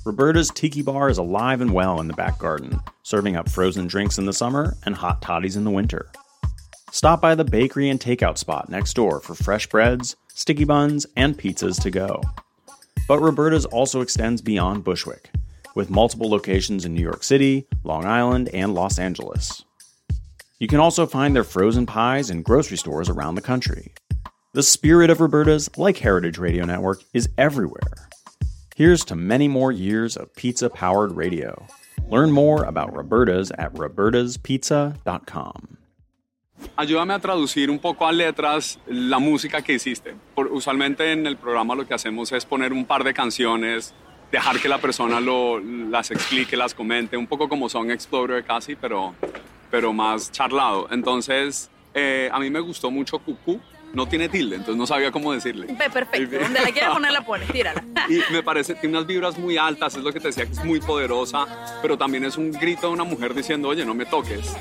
Roberta's 0.07 0.51
Tiki 0.51 0.81
Bar 0.81 1.11
is 1.11 1.19
alive 1.19 1.61
and 1.61 1.75
well 1.75 2.01
in 2.01 2.09
the 2.09 2.15
back 2.15 2.39
garden, 2.39 2.81
serving 3.03 3.37
up 3.37 3.51
frozen 3.51 3.87
drinks 3.87 4.17
in 4.17 4.25
the 4.25 4.33
summer 4.33 4.79
and 4.87 4.95
hot 4.95 5.21
toddies 5.21 5.57
in 5.57 5.65
the 5.65 5.71
winter. 5.71 6.11
Stop 6.91 7.21
by 7.21 7.35
the 7.35 7.45
bakery 7.45 7.91
and 7.91 8.01
takeout 8.01 8.39
spot 8.39 8.71
next 8.71 8.95
door 8.95 9.21
for 9.21 9.35
fresh 9.35 9.67
breads, 9.67 10.17
sticky 10.29 10.65
buns, 10.65 11.07
and 11.17 11.37
pizzas 11.37 11.79
to 11.83 11.91
go. 11.91 12.23
But 13.07 13.21
Roberta's 13.21 13.67
also 13.67 14.01
extends 14.01 14.41
beyond 14.41 14.85
Bushwick, 14.85 15.29
with 15.79 15.89
multiple 15.91 16.29
locations 16.29 16.85
in 16.85 16.93
New 16.93 17.01
York 17.01 17.23
City, 17.23 17.65
Long 17.85 18.05
Island, 18.05 18.51
and 18.53 18.75
Los 18.75 18.99
Angeles. 18.99 19.65
You 20.59 20.67
can 20.67 20.81
also 20.81 21.07
find 21.07 21.37
their 21.37 21.45
frozen 21.45 21.87
pies 21.87 22.31
in 22.31 22.43
grocery 22.43 22.77
stores 22.77 23.09
around 23.09 23.37
the 23.37 23.41
country. 23.41 23.93
The 24.55 24.65
spirit 24.65 25.09
of 25.09 25.21
Roberta's, 25.21 25.71
like 25.79 25.99
Heritage 25.99 26.37
Radio 26.37 26.65
Network, 26.65 27.05
is 27.15 27.29
everywhere. 27.39 28.09
Here's 28.75 29.05
to 29.05 29.15
many 29.15 29.47
more 29.47 29.71
years 29.71 30.17
of 30.17 30.35
pizza 30.35 30.69
powered 30.69 31.13
radio. 31.13 31.65
Learn 32.11 32.33
more 32.33 32.65
about 32.65 32.93
Roberta's 32.93 33.53
at 33.57 33.73
robertaspizza.com. 33.75 35.77
Ayúdame 36.77 37.15
a 37.15 37.21
traducir 37.21 37.71
un 37.71 37.79
poco 37.79 38.05
a 38.05 38.11
letras 38.11 38.81
la 38.89 39.21
música 39.21 39.63
que 39.63 39.75
hiciste. 39.75 40.17
Por- 40.35 40.49
usualmente 40.49 41.13
en 41.13 41.25
el 41.29 41.37
programa 41.37 41.77
lo 41.77 41.87
que 41.87 41.95
hacemos 41.95 42.33
es 42.33 42.45
poner 42.45 42.73
un 42.73 42.85
par 42.85 43.05
de 43.05 43.15
canciones, 43.15 43.95
dejar 44.33 44.61
que 44.61 44.69
la 44.69 44.79
persona 44.79 45.21
lo, 45.21 45.59
las 45.61 46.11
explique, 46.11 46.57
las 46.57 46.75
comente, 46.75 47.17
un 47.17 47.27
poco 47.27 47.49
como 47.49 47.69
Song 47.69 47.91
Explorer 47.91 48.45
casi, 48.45 48.77
pero, 48.77 49.15
pero 49.71 49.93
más 49.93 50.31
charlado. 50.33 50.89
Entonces, 50.91 51.71
eh, 51.95 52.29
a 52.33 52.39
mí 52.39 52.51
me 52.51 52.61
gustó 52.61 52.91
mucho 52.91 53.19
Cucú. 53.19 53.61
No 53.91 54.07
tiene 54.07 54.29
tilde, 54.29 54.57
entonces 54.57 54.77
no 54.77 54.87
sabía 54.87 55.11
cómo 55.11 55.33
decirle. 55.33 55.67
Pe- 55.69 55.89
Perfecto, 55.89 56.39
donde 56.41 56.61
la 56.61 56.71
quieras 56.71 56.93
poner 56.93 57.11
la 57.11 57.25
pones, 57.25 57.51
tírala. 57.51 57.83
Y 58.11 58.21
me 58.31 58.43
parece, 58.43 58.75
tiene 58.75 58.99
unas 58.99 59.07
vibras 59.07 59.39
muy 59.39 59.57
altas, 59.57 59.97
es 59.97 60.03
lo 60.05 60.13
que 60.13 60.21
te 60.21 60.29
decía, 60.29 60.45
que 60.45 60.53
es 60.53 60.63
muy 60.63 60.79
poderosa, 60.79 61.47
pero 61.81 61.97
también 61.97 62.27
es 62.27 62.37
un 62.37 62.53
grito 62.53 62.89
de 62.89 62.93
una 62.93 63.05
mujer 63.05 63.33
diciendo, 63.33 63.67
oye, 63.69 63.87
no 63.87 63.95
me 63.95 64.05
toques. 64.05 64.55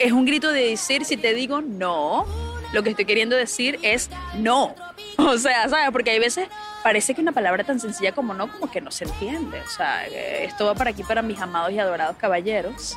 Es 0.00 0.10
un 0.10 0.24
grito 0.26 0.50
de 0.50 0.70
decir, 0.70 1.04
si 1.04 1.16
te 1.16 1.34
digo 1.34 1.60
no, 1.60 2.26
lo 2.72 2.82
que 2.82 2.90
estoy 2.90 3.04
queriendo 3.04 3.36
decir 3.36 3.78
es 3.82 4.10
no. 4.36 4.74
O 5.18 5.36
sea, 5.38 5.68
¿sabes? 5.68 5.90
Porque 5.92 6.10
hay 6.10 6.18
veces 6.18 6.48
parece 6.82 7.14
que 7.14 7.20
una 7.20 7.32
palabra 7.32 7.64
tan 7.64 7.80
sencilla 7.80 8.12
como 8.12 8.34
no, 8.34 8.50
como 8.50 8.70
que 8.70 8.80
no 8.80 8.90
se 8.90 9.04
entiende. 9.04 9.60
O 9.60 9.68
sea, 9.68 10.06
eh, 10.06 10.44
esto 10.44 10.66
va 10.66 10.74
para 10.74 10.90
aquí 10.90 11.02
para 11.02 11.22
mis 11.22 11.40
amados 11.40 11.72
y 11.72 11.78
adorados 11.78 12.16
caballeros. 12.16 12.96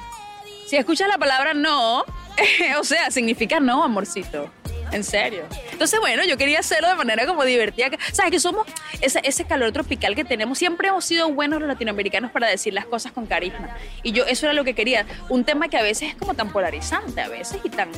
Si 0.67 0.76
escuchas 0.76 1.08
la 1.08 1.17
palabra 1.17 1.54
no, 1.54 2.00
o 2.80 2.84
sea, 2.84 3.12
significa 3.12 3.60
no, 3.60 3.84
amorcito. 3.84 4.50
En 4.91 5.04
serio. 5.04 5.43
Entonces, 5.71 6.00
bueno, 6.00 6.24
yo 6.26 6.38
quería 6.38 6.60
hacerlo 6.60 6.88
de 6.88 6.95
manera 6.95 7.26
como 7.26 7.43
divertida. 7.43 7.89
¿Sabes? 8.13 8.32
Que 8.32 8.39
somos 8.39 8.65
ese, 9.02 9.19
ese 9.24 9.43
calor 9.43 9.71
tropical 9.71 10.15
que 10.15 10.24
tenemos. 10.24 10.58
Siempre 10.58 10.88
hemos 10.88 11.04
sido 11.04 11.30
buenos 11.32 11.60
los 11.60 11.67
latinoamericanos 11.67 12.32
para 12.32 12.48
decir 12.48 12.74
las 12.74 12.86
cosas 12.86 13.12
con 13.12 13.26
carisma. 13.26 13.76
Y 14.04 14.12
yo, 14.12 14.26
eso 14.26 14.45
era 14.45 14.54
lo 14.54 14.63
que 14.63 14.74
quería. 14.74 15.06
Un 15.28 15.43
tema 15.43 15.67
que 15.67 15.78
a 15.78 15.82
veces 15.82 16.10
es 16.10 16.15
como 16.15 16.34
tan 16.34 16.52
polarizante, 16.52 17.19
a 17.19 17.28
veces, 17.28 17.60
y 17.63 17.69
tan. 17.69 17.89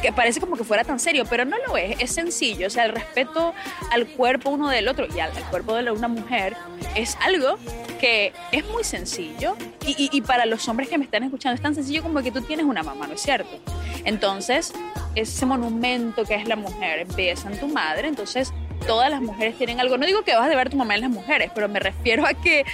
Que 0.00 0.12
parece 0.12 0.40
como 0.40 0.56
que 0.56 0.64
fuera 0.64 0.84
tan 0.84 0.98
serio, 1.00 1.24
pero 1.28 1.44
no 1.44 1.56
lo 1.66 1.76
es. 1.76 1.96
Es 2.00 2.12
sencillo. 2.12 2.66
O 2.66 2.70
sea, 2.70 2.84
el 2.84 2.92
respeto 2.92 3.54
al 3.90 4.06
cuerpo 4.06 4.50
uno 4.50 4.68
del 4.68 4.88
otro 4.88 5.06
y 5.14 5.20
al, 5.20 5.30
cuerpo 5.50 5.74
de 5.74 5.90
una 5.90 6.08
mujer 6.08 6.56
es 6.94 7.16
algo 7.22 7.58
que 8.00 8.32
es 8.52 8.64
muy 8.66 8.84
sencillo. 8.84 9.56
Y, 9.86 9.90
y- 10.04 10.08
y 10.12 10.20
para 10.22 10.46
los 10.46 10.68
hombres 10.68 10.88
que 10.88 10.98
me 10.98 11.04
están 11.04 11.22
escuchando, 11.22 11.54
es 11.54 11.62
tan 11.62 11.74
sencillo 11.74 12.02
como 12.02 12.22
que 12.22 12.30
tú 12.30 12.40
tienes 12.42 12.66
una 12.66 12.82
mamá, 12.82 13.06
¿no 13.06 13.14
es 13.14 13.20
cierto? 13.22 13.58
Entonces, 14.04 14.72
ese 15.14 15.46
monumento 15.46 16.24
que 16.24 16.34
es 16.34 16.46
la 16.48 16.56
mujer 16.56 17.00
empieza 17.00 17.50
en 17.50 17.58
tu 17.58 17.68
madre, 17.68 18.08
entonces 18.08 18.52
todas 18.86 19.08
las 19.10 19.22
mujeres 19.22 19.56
tienen 19.56 19.80
algo. 19.80 19.96
No 19.96 20.04
digo 20.04 20.22
que 20.22 20.34
vas 20.34 20.50
a 20.50 20.54
ver 20.56 20.68
tu 20.68 20.76
mamá 20.76 20.94
en 20.96 21.00
las 21.02 21.10
mujeres, 21.10 21.50
pero 21.54 21.68
me 21.68 21.80
refiero 21.80 22.26
a 22.26 22.34
que, 22.34 22.64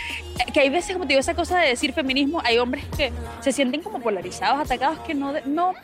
que 0.52 0.60
hay 0.60 0.70
veces, 0.70 0.92
como 0.94 1.04
te 1.04 1.10
digo, 1.10 1.20
esa 1.20 1.34
cosa 1.34 1.58
de 1.60 1.68
decir 1.68 1.92
feminismo, 1.92 2.40
hay 2.44 2.58
hombres 2.58 2.84
que 2.96 3.12
se 3.40 3.52
sienten 3.52 3.82
como 3.82 4.00
polarizados, 4.00 4.58
atacados, 4.60 4.98
que 5.00 5.14
no, 5.14 5.32
no 5.44 5.74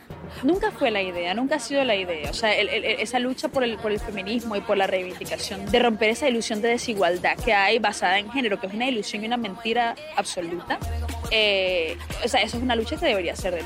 nunca 0.43 0.71
fue 0.71 0.91
la 0.91 1.01
idea, 1.01 1.33
nunca 1.33 1.55
ha 1.55 1.59
sido 1.59 1.83
la 1.83 1.95
idea. 1.95 2.29
O 2.29 2.33
sea, 2.33 2.53
esa 2.53 3.19
lucha 3.19 3.47
por 3.49 3.63
el, 3.63 3.77
por 3.77 3.91
el 3.91 3.99
feminismo 3.99 4.55
y 4.55 4.61
por 4.61 4.77
la 4.77 4.87
reivindicación 4.87 5.65
de 5.65 5.79
romper 5.79 6.09
esa 6.09 6.27
ilusión 6.27 6.61
de 6.61 6.69
desigualdad 6.69 7.37
que 7.43 7.53
hay 7.53 7.79
basada 7.79 8.19
en 8.19 8.31
género, 8.31 8.59
que 8.59 8.67
es 8.67 8.73
una 8.73 8.87
ilusión 8.87 9.23
y 9.23 9.27
una 9.27 9.37
mentira 9.37 9.95
absoluta. 10.15 10.79
eh, 11.31 11.97
o 12.23 12.27
sea, 12.27 12.41
eso 12.41 12.57
es 12.57 12.63
una 12.63 12.75
lucha 12.75 12.97
que 12.97 13.05
debería 13.05 13.35
ser 13.35 13.55
de 13.55 13.63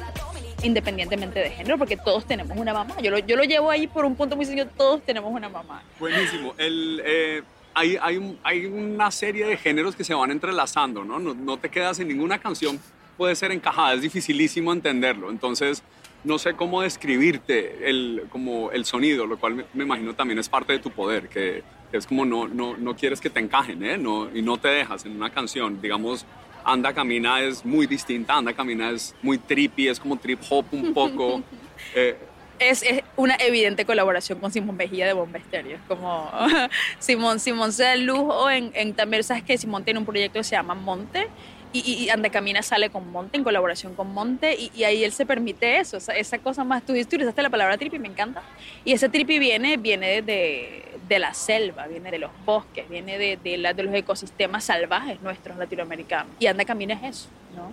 independientemente 0.63 1.39
de 1.39 1.49
género, 1.49 1.77
porque 1.77 1.97
todos 1.97 2.25
tenemos 2.25 2.57
una 2.57 2.73
mamá. 2.73 2.95
Yo 3.01 3.11
lo, 3.11 3.19
yo 3.19 3.35
lo 3.35 3.43
llevo 3.43 3.71
ahí 3.71 3.87
por 3.87 4.05
un 4.05 4.15
punto 4.15 4.35
muy 4.35 4.45
sencillo, 4.45 4.67
todos 4.77 5.01
tenemos 5.03 5.31
una 5.31 5.49
mamá. 5.49 5.83
Buenísimo. 5.99 6.53
Eh, 6.57 7.41
hay, 7.73 7.97
hay, 8.01 8.37
hay 8.43 8.65
una 8.65 9.11
serie 9.11 9.45
de 9.45 9.57
géneros 9.57 9.95
que 9.95 10.03
se 10.03 10.13
van 10.13 10.31
entrelazando, 10.31 11.03
¿no? 11.03 11.19
¿no? 11.19 11.33
no 11.33 11.57
te 11.57 11.69
quedas 11.69 11.99
en 11.99 12.07
ninguna 12.07 12.39
canción, 12.39 12.79
puede 13.17 13.35
ser 13.35 13.51
encajada, 13.51 13.93
es 13.93 14.01
dificilísimo 14.01 14.73
entenderlo. 14.73 15.29
Entonces, 15.29 15.83
no 16.23 16.37
sé 16.37 16.53
cómo 16.53 16.81
describirte 16.81 17.89
el, 17.89 18.23
como 18.29 18.71
el 18.71 18.85
sonido, 18.85 19.25
lo 19.25 19.39
cual 19.39 19.55
me, 19.55 19.65
me 19.73 19.83
imagino 19.83 20.13
también 20.13 20.39
es 20.39 20.49
parte 20.49 20.73
de 20.73 20.79
tu 20.79 20.91
poder, 20.91 21.29
que, 21.29 21.63
que 21.89 21.97
es 21.97 22.05
como 22.05 22.25
no, 22.25 22.47
no, 22.47 22.77
no 22.77 22.95
quieres 22.95 23.19
que 23.19 23.29
te 23.29 23.39
encajen, 23.39 23.83
¿eh? 23.83 23.97
No, 23.97 24.29
y 24.33 24.41
no 24.41 24.57
te 24.57 24.67
dejas 24.67 25.05
en 25.05 25.15
una 25.15 25.29
canción. 25.31 25.81
Digamos, 25.81 26.25
Anda 26.63 26.93
Camina 26.93 27.41
es 27.41 27.65
muy 27.65 27.87
distinta, 27.87 28.35
Anda 28.35 28.53
Camina 28.53 28.91
es 28.91 29.15
muy 29.21 29.37
trippy, 29.39 29.87
es 29.87 29.99
como 29.99 30.17
trip 30.17 30.39
hop 30.49 30.65
un 30.71 30.93
poco. 30.93 31.41
Eh, 31.95 32.15
Es, 32.59 32.83
es 32.83 33.01
una 33.15 33.35
evidente 33.39 33.85
colaboración 33.85 34.39
con 34.39 34.51
Simón 34.51 34.77
Mejía 34.77 35.07
de 35.07 35.13
Bomba 35.13 35.39
Estéreo. 35.39 35.77
Es 35.77 35.83
como 35.87 36.31
Simón, 36.99 37.39
Simón 37.39 37.73
se 37.73 37.81
da 37.81 37.93
el 37.95 38.05
lujo 38.05 38.51
en, 38.51 38.71
en 38.75 38.93
también, 38.93 39.23
sabes 39.23 39.43
que 39.43 39.57
Simón 39.57 39.83
tiene 39.83 39.99
un 39.99 40.05
proyecto 40.05 40.37
que 40.37 40.43
se 40.43 40.55
llama 40.55 40.75
Monte 40.75 41.27
y, 41.73 41.79
y, 41.79 42.61
sale 42.63 42.89
con 42.89 43.11
Monte, 43.11 43.37
en 43.37 43.43
colaboración 43.43 43.95
con 43.95 44.13
Monte 44.13 44.55
y, 44.59 44.71
y 44.75 44.83
ahí 44.83 45.03
él 45.03 45.11
se 45.11 45.25
permite 45.25 45.79
eso, 45.79 45.97
esa, 45.97 46.13
esa 46.13 46.37
cosa 46.39 46.63
más. 46.63 46.83
Tú, 46.85 46.93
tú 46.93 46.99
utilizaste 46.99 47.41
la 47.41 47.49
palabra 47.49 47.77
trippy, 47.77 47.99
me 47.99 48.07
encanta. 48.07 48.41
Y 48.83 48.93
ese 48.93 49.09
trippy 49.09 49.39
viene, 49.39 49.77
viene 49.77 50.21
de, 50.21 50.83
de 51.07 51.19
la 51.19 51.33
selva, 51.33 51.87
viene 51.87 52.11
de 52.11 52.19
los 52.19 52.31
bosques, 52.45 52.87
viene 52.89 53.17
de, 53.17 53.37
de, 53.37 53.57
la- 53.57 53.73
de 53.73 53.83
los 53.83 53.93
ecosistemas 53.93 54.63
salvajes 54.65 55.21
nuestros 55.21 55.57
latinoamericanos. 55.57 56.33
Y 56.39 56.47
Anda 56.47 56.65
Camina 56.65 56.93
es 56.95 57.03
eso, 57.03 57.29
¿no? 57.55 57.71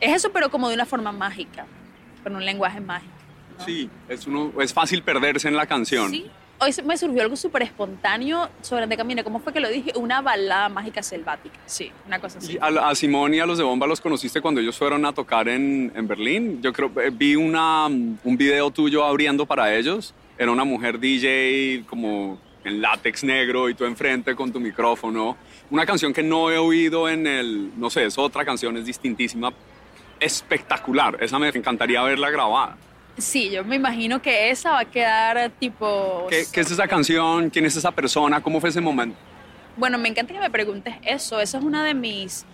Es 0.00 0.14
eso, 0.14 0.30
pero 0.32 0.50
como 0.50 0.68
de 0.68 0.74
una 0.74 0.86
forma 0.86 1.12
mágica, 1.12 1.66
con 2.22 2.36
un 2.36 2.44
lenguaje 2.44 2.80
mágico. 2.80 3.12
¿no? 3.58 3.64
Sí, 3.64 3.90
es, 4.08 4.26
uno, 4.26 4.52
es 4.60 4.72
fácil 4.72 5.02
perderse 5.02 5.48
en 5.48 5.56
la 5.56 5.66
canción. 5.66 6.10
Sí. 6.10 6.30
Hoy 6.60 6.74
me 6.84 6.96
surgió 6.96 7.22
algo 7.22 7.36
súper 7.36 7.62
espontáneo 7.62 8.48
sobre 8.60 8.86
De 8.86 8.96
Camino. 8.96 9.24
¿Cómo 9.24 9.40
fue 9.40 9.52
que 9.52 9.60
lo 9.60 9.68
dije? 9.68 9.92
Una 9.96 10.20
balada 10.20 10.68
mágica 10.68 11.02
selvática. 11.02 11.58
Sí, 11.66 11.90
una 12.06 12.18
cosa 12.18 12.38
así. 12.38 12.54
Y 12.54 12.58
a, 12.58 12.88
a 12.88 12.94
Simón 12.94 13.34
y 13.34 13.40
a 13.40 13.46
los 13.46 13.58
de 13.58 13.64
Bomba 13.64 13.86
los 13.86 14.00
conociste 14.00 14.40
cuando 14.40 14.60
ellos 14.60 14.76
fueron 14.76 15.04
a 15.06 15.12
tocar 15.12 15.48
en, 15.48 15.92
en 15.94 16.08
Berlín. 16.08 16.60
Yo 16.62 16.72
creo 16.72 16.90
eh, 17.00 17.10
vi 17.12 17.36
una, 17.36 17.86
un 17.86 18.36
video 18.36 18.70
tuyo 18.70 19.04
abriendo 19.04 19.46
para 19.46 19.74
ellos. 19.74 20.14
Era 20.36 20.50
una 20.52 20.64
mujer 20.64 20.98
DJ 20.98 21.84
como 21.88 22.38
en 22.64 22.80
látex 22.80 23.24
negro 23.24 23.68
y 23.68 23.74
tú 23.74 23.84
enfrente 23.84 24.34
con 24.34 24.52
tu 24.52 24.60
micrófono. 24.60 25.36
Una 25.70 25.86
canción 25.86 26.12
que 26.12 26.22
no 26.22 26.50
he 26.50 26.58
oído 26.58 27.08
en 27.08 27.26
el, 27.26 27.78
no 27.78 27.90
sé, 27.90 28.04
es 28.04 28.18
otra 28.18 28.44
canción, 28.44 28.76
es 28.76 28.84
distintísima, 28.84 29.52
espectacular. 30.20 31.18
Esa 31.20 31.38
me 31.38 31.48
encantaría 31.48 32.02
verla 32.02 32.30
grabada. 32.30 32.76
Sí, 33.18 33.50
yo 33.50 33.64
me 33.64 33.76
imagino 33.76 34.22
que 34.22 34.50
esa 34.50 34.70
va 34.70 34.80
a 34.80 34.84
quedar 34.84 35.50
tipo... 35.58 36.26
¿Qué, 36.30 36.44
qué 36.52 36.60
es 36.60 36.70
esa 36.70 36.86
canción? 36.86 37.50
¿Quién 37.50 37.66
es 37.66 37.76
esa 37.76 37.90
persona? 37.90 38.40
¿Cómo 38.40 38.60
fue 38.60 38.70
ese 38.70 38.80
momento? 38.80 39.18
Bueno, 39.76 39.98
me 39.98 40.08
encanta 40.08 40.32
que 40.32 40.40
me 40.40 40.50
preguntes 40.50 40.94
eso. 41.02 41.40
Esa 41.40 41.58
es 41.58 41.64
una 41.64 41.84
de 41.84 41.94
mis, 41.94 42.44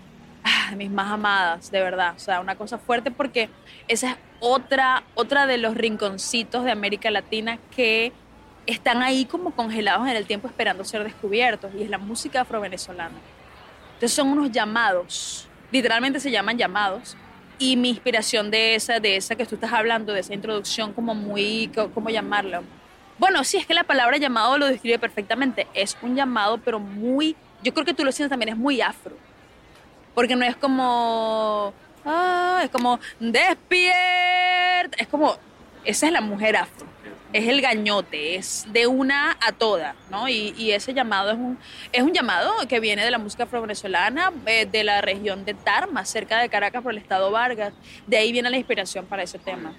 ah, 0.43 0.69
de 0.71 0.77
mis 0.77 0.91
más 0.91 1.13
amadas, 1.13 1.71
de 1.71 1.81
verdad. 1.81 2.15
O 2.17 2.19
sea, 2.19 2.41
una 2.41 2.57
cosa 2.57 2.79
fuerte 2.79 3.11
porque 3.11 3.51
esa 3.89 4.13
es 4.13 4.17
otra, 4.41 5.05
otra 5.15 5.47
de 5.47 5.59
los 5.59 5.75
rinconcitos 5.75 6.65
de 6.65 6.71
América 6.71 7.11
Latina 7.11 7.59
que 7.75 8.13
están 8.67 9.03
ahí 9.03 9.27
como 9.27 9.51
congelados 9.53 10.07
en 10.09 10.17
el 10.17 10.27
tiempo 10.27 10.49
esperando 10.49 10.85
ser 10.85 11.05
descubiertos 11.05 11.73
y 11.75 11.83
es 11.83 11.91
la 11.91 11.99
música 11.99 12.43
afrovenezolana. 12.43 13.17
Entonces 13.95 14.13
son 14.13 14.29
unos 14.29 14.51
llamados, 14.51 15.49
literalmente 15.71 16.21
se 16.21 16.31
llaman 16.31 16.59
llamados. 16.59 17.17
Y 17.59 17.77
mi 17.77 17.91
inspiración 17.91 18.51
de 18.51 18.75
esa, 18.75 19.01
de 19.01 19.17
esa 19.17 19.37
que 19.37 19.47
tú 19.47 19.55
estás 19.55 19.73
hablando, 19.73 20.13
de 20.13 20.21
esa 20.21 20.35
introducción 20.35 20.93
como 20.93 21.15
muy, 21.15 21.71
¿cómo 21.95 22.11
llamarlo? 22.11 22.63
Bueno, 23.19 23.45
sí, 23.45 23.59
es 23.59 23.67
que 23.67 23.75
la 23.75 23.85
palabra 23.85 24.17
llamado 24.17 24.59
lo 24.59 24.67
describe 24.67 24.99
perfectamente. 24.99 25.69
Es 25.73 25.97
un 26.03 26.17
llamado, 26.17 26.59
pero 26.59 26.81
muy, 26.81 27.37
yo 27.63 27.73
creo 27.73 27.87
que 27.87 27.95
tú 27.95 28.05
lo 28.05 28.11
sientes 28.11 28.31
también, 28.31 28.51
es 28.51 28.57
muy 28.57 28.81
afro. 28.81 29.17
Porque 30.15 30.35
no 30.35 30.45
es 30.45 30.57
como, 30.57 31.73
ah, 32.05 32.61
es 32.65 32.71
como, 32.71 32.99
despierta. 33.21 34.97
Es 34.99 35.07
como, 35.09 35.37
esa 35.85 36.07
es 36.07 36.13
la 36.13 36.21
mujer 36.21 36.57
afro. 36.57 36.94
Es 37.35 37.49
el 37.49 37.61
gañote, 37.61 38.37
es 38.37 38.65
de 38.73 38.87
una 38.87 39.37
a 39.41 39.51
toda, 39.51 39.97
¿no? 40.09 40.29
Y, 40.29 40.55
y 40.57 40.71
ese 40.71 40.95
llamado 40.95 41.33
es 41.33 41.37
un, 41.37 41.59
es 41.91 42.01
un 42.01 42.13
llamado 42.13 42.53
que 42.69 42.79
viene 42.79 43.05
de 43.05 43.11
la 43.11 43.19
música 43.19 43.43
afro-venezolana, 43.43 44.33
eh, 44.47 44.67
de 44.67 44.85
la 44.85 45.01
región 45.01 45.45
de 45.45 45.55
Tarma, 45.55 46.05
cerca 46.05 46.39
de 46.39 46.49
Caracas, 46.49 46.81
por 46.85 46.93
el 46.93 46.99
estado 46.99 47.33
Vargas. 47.33 47.75
De 48.07 48.19
ahí 48.19 48.31
viene 48.31 48.51
la 48.51 48.57
inspiración 48.57 49.07
para 49.07 49.25
ese 49.25 49.41
tema. 49.41 49.75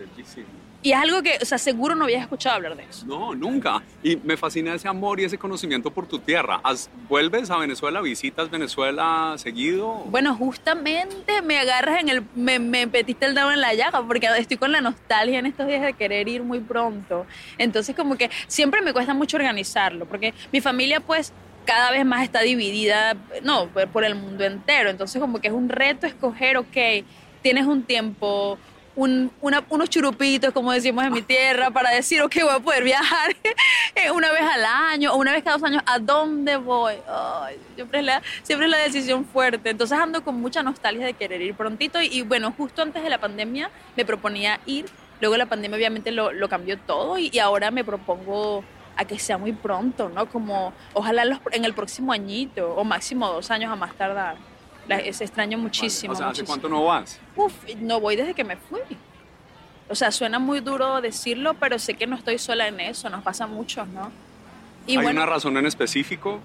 Y 0.86 0.92
es 0.92 0.98
algo 1.00 1.24
que, 1.24 1.40
o 1.42 1.46
sea, 1.46 1.58
seguro 1.58 1.96
no 1.96 2.04
habías 2.04 2.22
escuchado 2.22 2.58
hablar 2.58 2.76
de 2.78 2.84
eso. 2.84 3.08
No, 3.08 3.34
nunca. 3.34 3.82
Y 4.04 4.18
me 4.18 4.38
fascina 4.38 4.76
ese 4.76 4.88
amor 4.88 5.20
y 5.20 5.24
ese 5.24 5.36
conocimiento 5.40 5.90
por 5.90 6.06
tu 6.06 6.20
tierra. 6.20 6.60
¿Has- 6.64 6.92
¿Vuelves 7.10 7.50
a 7.50 7.58
Venezuela? 7.58 8.02
¿Visitas 8.02 8.52
Venezuela 8.52 9.34
seguido? 9.38 9.94
Bueno, 10.12 10.36
justamente 10.36 11.42
me 11.42 11.58
agarras 11.58 12.00
en 12.02 12.10
el. 12.10 12.24
Me, 12.36 12.60
me 12.60 12.86
metiste 12.86 13.26
el 13.26 13.34
dedo 13.34 13.52
en 13.52 13.62
la 13.62 13.74
llaga 13.74 14.04
porque 14.06 14.28
estoy 14.38 14.58
con 14.58 14.72
la 14.72 14.80
nostalgia 14.80 15.40
en 15.40 15.48
estos 15.48 15.66
días 15.66 15.82
de 15.82 15.94
querer 15.94 16.28
ir 16.28 16.44
muy 16.44 16.60
pronto. 16.60 17.26
Entonces, 17.58 17.96
como 17.96 18.16
que 18.16 18.30
siempre 18.46 18.82
me 18.84 18.94
cuesta 18.94 19.16
mucho 19.16 19.38
organizarlo 19.38 20.06
porque 20.06 20.36
mi 20.52 20.62
familia, 20.62 21.00
pues 21.00 21.34
cada 21.66 21.90
vez 21.90 22.06
más 22.06 22.22
está 22.22 22.42
dividida, 22.42 23.16
no, 23.42 23.70
por 23.70 23.88
por 23.88 24.04
el 24.06 24.14
mundo 24.14 24.44
entero. 24.44 24.92
Entonces, 24.92 25.20
como 25.20 25.42
que 25.42 25.48
es 25.48 25.54
un 25.56 25.68
reto 25.68 26.06
escoger, 26.06 26.58
ok, 26.58 26.78
tienes 27.42 27.66
un 27.66 27.82
tiempo, 27.82 28.60
un- 28.96 29.32
una- 29.42 29.64
unos 29.70 29.90
churupitos, 29.90 30.54
como 30.54 30.72
decimos 30.72 31.04
en 31.06 31.12
mi 31.14 31.22
tierra, 31.22 31.70
para 31.72 31.90
decir, 31.92 32.22
ok, 32.22 32.34
voy 32.44 32.56
a 32.56 32.60
poder 32.60 32.84
viajar 32.84 33.36
eh, 33.96 34.12
una 34.12 34.32
vez 34.32 34.42
al 34.44 34.64
año 34.66 35.14
o 35.14 35.18
una 35.18 35.32
vez 35.34 35.44
cada 35.44 35.58
dos 35.58 35.68
años. 35.68 35.84
¿A 35.86 36.00
dónde 36.00 36.58
voy? 36.58 36.94
Ay, 37.08 37.58
siempre, 37.76 38.00
es 38.00 38.06
la, 38.06 38.22
siempre 38.44 38.68
es 38.68 38.72
la 38.72 38.78
decisión 38.78 39.26
fuerte. 39.26 39.70
Entonces 39.70 39.98
ando 39.98 40.24
con 40.24 40.36
mucha 40.40 40.64
nostalgia 40.64 41.06
de 41.06 41.14
querer 41.14 41.42
ir 41.42 41.56
prontito. 41.56 42.02
Y, 42.02 42.22
bueno, 42.22 42.54
justo 42.58 42.82
antes 42.82 43.04
de 43.04 43.10
la 43.10 43.18
pandemia 43.20 43.70
me 43.96 44.06
proponía 44.06 44.60
ir. 44.66 44.86
Luego 45.22 45.38
la 45.38 45.46
pandemia 45.46 45.78
obviamente 45.78 46.12
lo, 46.12 46.32
lo 46.32 46.50
cambió 46.50 46.78
todo 46.78 47.18
y, 47.18 47.38
ahora 47.40 47.72
me 47.72 47.84
propongo 47.84 48.64
a 48.98 49.04
que 49.06 49.20
sea 49.20 49.38
muy 49.38 49.52
pronto, 49.52 50.08
¿no? 50.10 50.28
Como 50.30 50.74
ojalá 50.94 51.26
los- 51.26 51.40
en 51.52 51.66
el 51.66 51.74
próximo 51.74 52.14
añito 52.14 52.74
o 52.76 52.84
máximo 52.86 53.28
dos 53.30 53.52
años 53.52 53.72
a 53.72 53.76
más 53.76 53.94
tardar. 53.96 54.38
La, 54.88 54.98
es 54.98 55.22
extraño 55.22 55.58
muchísimo. 55.58 56.14
o 56.14 56.16
sea, 56.16 56.28
¿hace 56.28 56.42
muchísimo. 56.42 56.48
cuánto 56.48 56.70
no 56.70 56.86
vas? 56.86 57.20
Uf, 57.36 57.54
no 57.78 58.00
voy 58.00 58.16
desde 58.16 58.34
que 58.34 58.44
me 58.44 58.56
fui. 58.58 58.82
O 59.88 59.96
sea, 59.96 60.12
suena 60.12 60.40
muy 60.40 60.62
duro 60.62 61.02
decirlo, 61.02 61.54
pero 61.56 61.78
sé 61.78 61.94
que 61.94 62.08
no 62.08 62.16
estoy 62.16 62.40
sola 62.40 62.68
en 62.68 62.80
eso, 62.80 63.10
nos 63.10 63.24
pasa 63.24 63.44
a 63.44 63.48
muchos, 63.48 63.88
¿no? 63.88 64.12
Y 64.88 64.98
¿Hay 64.98 65.04
bueno, 65.04 65.22
una 65.22 65.30
razón 65.32 65.58
en 65.58 65.66
específico? 65.66 66.40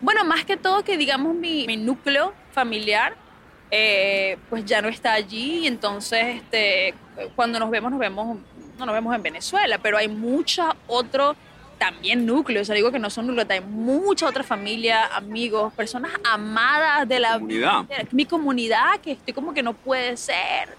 bueno, 0.00 0.24
más 0.24 0.44
que 0.44 0.56
todo 0.56 0.84
que 0.84 0.96
digamos 0.96 1.34
mi, 1.34 1.66
mi 1.66 1.76
núcleo 1.76 2.32
familiar, 2.52 3.14
eh, 3.70 4.36
pues 4.50 4.64
ya 4.64 4.82
no 4.82 4.88
está 4.88 5.14
allí 5.14 5.60
y 5.60 5.66
entonces 5.66 6.36
este, 6.36 6.94
cuando 7.34 7.58
nos 7.58 7.70
vemos, 7.70 7.90
nos 7.90 8.00
vemos, 8.00 8.38
no 8.78 8.86
nos 8.86 8.94
vemos 8.94 9.14
en 9.14 9.22
Venezuela, 9.22 9.78
pero 9.78 9.96
hay 9.96 10.08
mucha 10.08 10.76
otro 10.86 11.34
también 11.82 12.24
núcleos, 12.24 12.62
o 12.62 12.64
sea, 12.66 12.76
digo 12.76 12.92
que 12.92 13.00
no 13.00 13.10
son 13.10 13.26
núcleos, 13.26 13.50
hay 13.50 13.60
mucha 13.60 14.28
otra 14.28 14.44
familia, 14.44 15.06
amigos, 15.06 15.72
personas 15.72 16.12
amadas 16.22 17.08
de 17.08 17.18
la 17.18 17.32
Comunidad. 17.34 17.86
mi 18.12 18.24
comunidad, 18.24 19.00
que 19.02 19.10
estoy 19.12 19.34
como 19.34 19.52
que 19.52 19.64
no 19.64 19.72
puede 19.72 20.16
ser, 20.16 20.76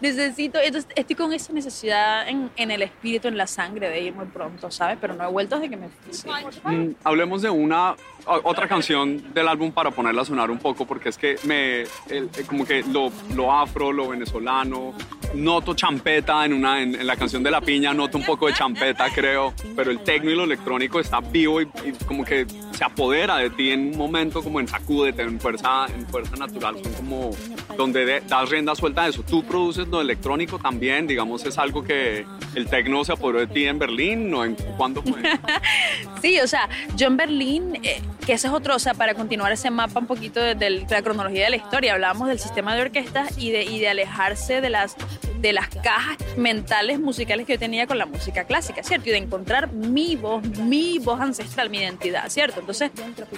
necesito, 0.00 0.58
entonces 0.58 0.90
estoy 0.94 1.16
con 1.16 1.32
esa 1.32 1.52
necesidad 1.52 2.28
en, 2.28 2.50
en 2.56 2.70
el 2.70 2.82
espíritu, 2.82 3.28
en 3.28 3.36
la 3.36 3.46
sangre 3.46 3.88
de 3.88 4.00
ir 4.00 4.12
muy 4.14 4.26
pronto, 4.26 4.70
¿sabes? 4.70 4.98
Pero 5.00 5.14
no 5.14 5.24
he 5.24 5.30
vuelto 5.30 5.56
desde 5.56 5.70
que 5.70 5.76
me 5.76 5.88
fui. 5.88 6.12
sí. 6.12 6.28
Mm, 6.64 6.94
hablemos 7.04 7.42
de 7.42 7.50
una 7.50 7.94
otra 8.26 8.68
canción 8.68 9.32
del 9.32 9.48
álbum 9.48 9.72
para 9.72 9.90
ponerla 9.90 10.22
a 10.22 10.24
sonar 10.24 10.50
un 10.50 10.58
poco, 10.58 10.86
porque 10.86 11.08
es 11.08 11.18
que 11.18 11.36
me, 11.44 11.82
el- 11.82 12.30
eh, 12.36 12.44
como 12.46 12.64
que 12.64 12.82
lo, 12.84 13.10
lo 13.34 13.52
afro, 13.52 13.92
lo 13.92 14.08
venezolano, 14.08 14.94
noto 15.34 15.74
champeta 15.74 16.44
en, 16.44 16.52
una, 16.52 16.80
en, 16.82 16.94
en 16.94 17.06
la 17.06 17.16
canción 17.16 17.42
de 17.42 17.50
La 17.50 17.60
Piña, 17.60 17.92
noto 17.94 18.18
un 18.18 18.24
poco 18.24 18.46
de 18.46 18.52
champeta, 18.54 19.06
creo, 19.14 19.54
pero 19.76 19.90
el 19.90 20.00
tecno 20.00 20.30
y 20.30 20.34
lo 20.36 20.44
electrónico 20.44 21.00
está 21.00 21.20
vivo 21.20 21.60
y, 21.60 21.64
y 21.84 21.92
como 22.06 22.24
que 22.24 22.46
se 22.80 22.84
apodera 22.86 23.36
de 23.36 23.50
ti 23.50 23.72
en 23.72 23.88
un 23.92 23.98
momento 23.98 24.42
como 24.42 24.58
en 24.58 24.66
sacúdete, 24.66 25.20
en 25.20 25.38
fuerza, 25.38 25.84
en 25.94 26.06
fuerza 26.06 26.34
natural, 26.36 26.76
son 26.82 26.92
como 26.94 27.30
donde 27.76 28.06
de- 28.06 28.20
das 28.22 28.48
rienda 28.48 28.74
suelta 28.74 29.02
a 29.02 29.08
eso. 29.08 29.22
Tú 29.22 29.42
produces 29.44 29.86
lo 29.88 30.00
electrónico 30.00 30.58
también, 30.58 31.06
digamos, 31.06 31.44
es 31.44 31.58
algo 31.58 31.84
que 31.84 32.24
el 32.54 32.66
tecno 32.68 33.04
se 33.04 33.12
apoderó 33.12 33.40
de 33.40 33.48
ti 33.48 33.64
en 33.66 33.78
Berlín, 33.78 34.30
¿no? 34.30 34.46
¿En 34.46 34.54
cuándo? 34.78 35.04
Sí, 36.22 36.38
o 36.40 36.46
sea, 36.46 36.68
yo 36.96 37.06
en 37.08 37.16
Berlín, 37.16 37.78
eh, 37.82 38.00
que 38.26 38.34
ese 38.34 38.46
es 38.48 38.52
otro, 38.52 38.76
o 38.76 38.78
sea, 38.78 38.94
para 38.94 39.14
continuar 39.14 39.52
ese 39.52 39.70
mapa 39.70 40.00
un 40.00 40.06
poquito 40.06 40.40
de 40.40 40.70
la 40.88 41.02
cronología 41.02 41.44
de 41.44 41.50
la 41.50 41.56
historia, 41.56 41.92
hablábamos 41.94 42.28
del 42.28 42.38
sistema 42.38 42.74
de 42.74 42.82
orquestas 42.82 43.36
y 43.38 43.50
de, 43.50 43.64
y 43.64 43.78
de 43.78 43.88
alejarse 43.88 44.60
de 44.60 44.68
las, 44.70 44.96
de 45.40 45.52
las 45.52 45.68
cajas 45.68 46.16
mentales 46.36 46.98
musicales 47.00 47.46
que 47.46 47.54
yo 47.54 47.58
tenía 47.58 47.86
con 47.86 47.98
la 47.98 48.06
música 48.06 48.44
clásica, 48.44 48.82
¿cierto? 48.82 49.08
Y 49.08 49.12
de 49.12 49.18
encontrar 49.18 49.72
mi 49.72 50.16
voz, 50.16 50.42
mi 50.58 50.98
voz 50.98 51.20
ancestral, 51.20 51.70
mi 51.70 51.78
identidad, 51.78 52.28
¿cierto? 52.28 52.60
Entonces, 52.60 52.90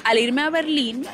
al 0.05 0.19
irme 0.19 0.43
a 0.43 0.51
Berlín, 0.51 1.07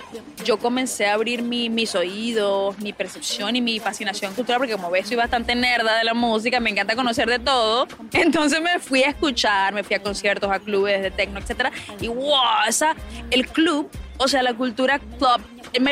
yo 0.44 0.58
comencé 0.58 1.06
a 1.06 1.14
abrir 1.14 1.42
mi- 1.42 1.68
mis 1.70 1.94
oídos, 1.94 2.78
mi 2.78 2.92
percepción 2.92 3.56
y 3.56 3.60
mi 3.60 3.80
fascinación 3.80 4.34
cultural, 4.34 4.58
porque 4.58 4.72
como 4.72 4.90
ves, 4.90 5.06
soy 5.08 5.16
bastante 5.16 5.54
nerda 5.54 5.98
de 5.98 6.04
la 6.04 6.14
música, 6.14 6.60
me 6.60 6.70
encanta 6.70 6.96
conocer 6.96 7.28
de 7.28 7.38
todo. 7.38 7.86
Entonces 8.12 8.60
me 8.60 8.78
fui 8.78 9.02
a 9.02 9.08
escuchar, 9.10 9.74
me 9.74 9.82
fui 9.84 9.96
a 9.96 10.02
conciertos, 10.02 10.50
a 10.50 10.58
clubes 10.58 11.02
de 11.02 11.10
techno, 11.10 11.38
etcétera, 11.38 11.70
y 12.00 12.08
wow, 12.08 12.40
esa, 12.68 12.94
el 13.30 13.46
club, 13.46 13.90
o 14.16 14.28
sea, 14.28 14.42
la 14.42 14.54
cultura 14.54 14.98
club, 14.98 15.40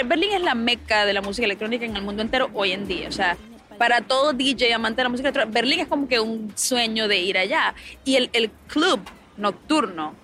Berlín 0.07 0.31
es 0.33 0.41
la 0.43 0.55
meca 0.55 1.05
de 1.05 1.13
la 1.13 1.21
música 1.21 1.45
electrónica 1.45 1.85
en 1.85 1.95
el 1.97 2.03
mundo 2.03 2.23
entero 2.23 2.51
hoy 2.55 2.73
en 2.73 2.87
día, 2.89 3.09
o 3.09 3.13
sea, 3.13 3.37
para 3.79 4.01
todo 4.01 4.33
DJ 4.33 4.73
amante 4.75 4.99
de 4.99 5.03
la 5.05 5.09
música 5.09 5.29
electrónica, 5.29 5.53
Berlín 5.55 5.81
es 5.81 5.87
como 5.89 6.09
que 6.09 6.21
un 6.21 6.53
sueño 6.57 7.09
de 7.09 7.19
ir 7.19 7.39
allá. 7.39 7.75
Y 8.05 8.17
el, 8.17 8.31
el 8.33 8.51
club 8.69 9.01
nocturno 9.37 10.15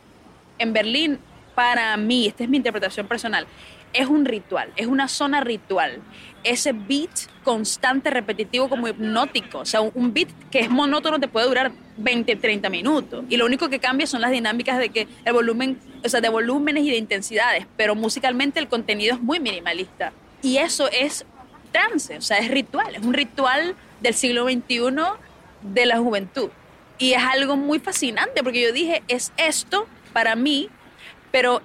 en 0.59 0.73
Berlín, 0.73 1.19
para 1.55 1.97
mí, 1.97 2.27
esta 2.27 2.45
es 2.45 2.51
mi 2.51 2.57
interpretación 2.57 3.07
personal, 3.07 3.47
es 3.93 4.07
un 4.07 4.25
ritual, 4.25 4.71
es 4.77 4.87
una 4.87 5.09
zona 5.09 5.41
ritual. 5.41 6.01
Ese 6.45 6.73
beat 6.73 7.11
constante, 7.45 8.11
repetitivo, 8.11 8.69
como 8.69 8.89
hipnótico. 8.89 9.59
O 9.61 9.65
sea, 9.65 9.81
un- 9.81 10.13
beat 10.13 10.29
que 10.51 10.61
es 10.61 10.71
monótono 10.71 11.21
te 11.21 11.29
puede 11.29 11.47
durar 11.47 11.71
20, 11.99 12.35
30 12.37 12.69
minutos. 12.69 13.25
Y 13.29 13.37
lo 13.37 13.47
único 13.47 13.69
que 13.69 13.79
cambia 13.79 14.07
son 14.09 14.23
las 14.23 14.33
dinámicas 14.33 14.79
de 14.79 14.89
que 14.89 15.07
el 15.25 15.33
volumen, 15.33 15.79
o 16.05 16.09
sea, 16.09 16.21
de 16.21 16.29
volúmenes 16.31 16.85
y 16.85 16.91
de 16.91 16.97
intensidades. 16.97 17.67
Pero 17.77 17.95
musicalmente 17.95 18.59
el 18.59 18.67
contenido 18.67 19.15
es 19.15 19.21
muy 19.21 19.39
minimalista. 19.39 20.13
Y 20.43 20.57
eso 20.57 20.89
es 20.91 21.25
trance, 21.73 22.17
o 22.17 22.21
sea, 22.23 22.39
es 22.39 22.51
ritual. 22.51 22.95
Es 22.95 23.03
un 23.03 23.15
ritual 23.15 23.75
del 24.01 24.15
siglo 24.15 24.45
XXI 24.45 24.81
de 25.63 25.87
la 25.87 25.99
juventud. 25.99 26.51
Y 26.99 27.15
es 27.15 27.23
algo 27.23 27.57
muy 27.57 27.79
fascinante 27.81 28.43
porque 28.45 28.61
yo 28.63 28.73
dije, 28.73 29.03
es 29.09 29.33
esto 29.37 29.87
para 30.13 30.37
mí, 30.37 30.69
pero 31.33 31.63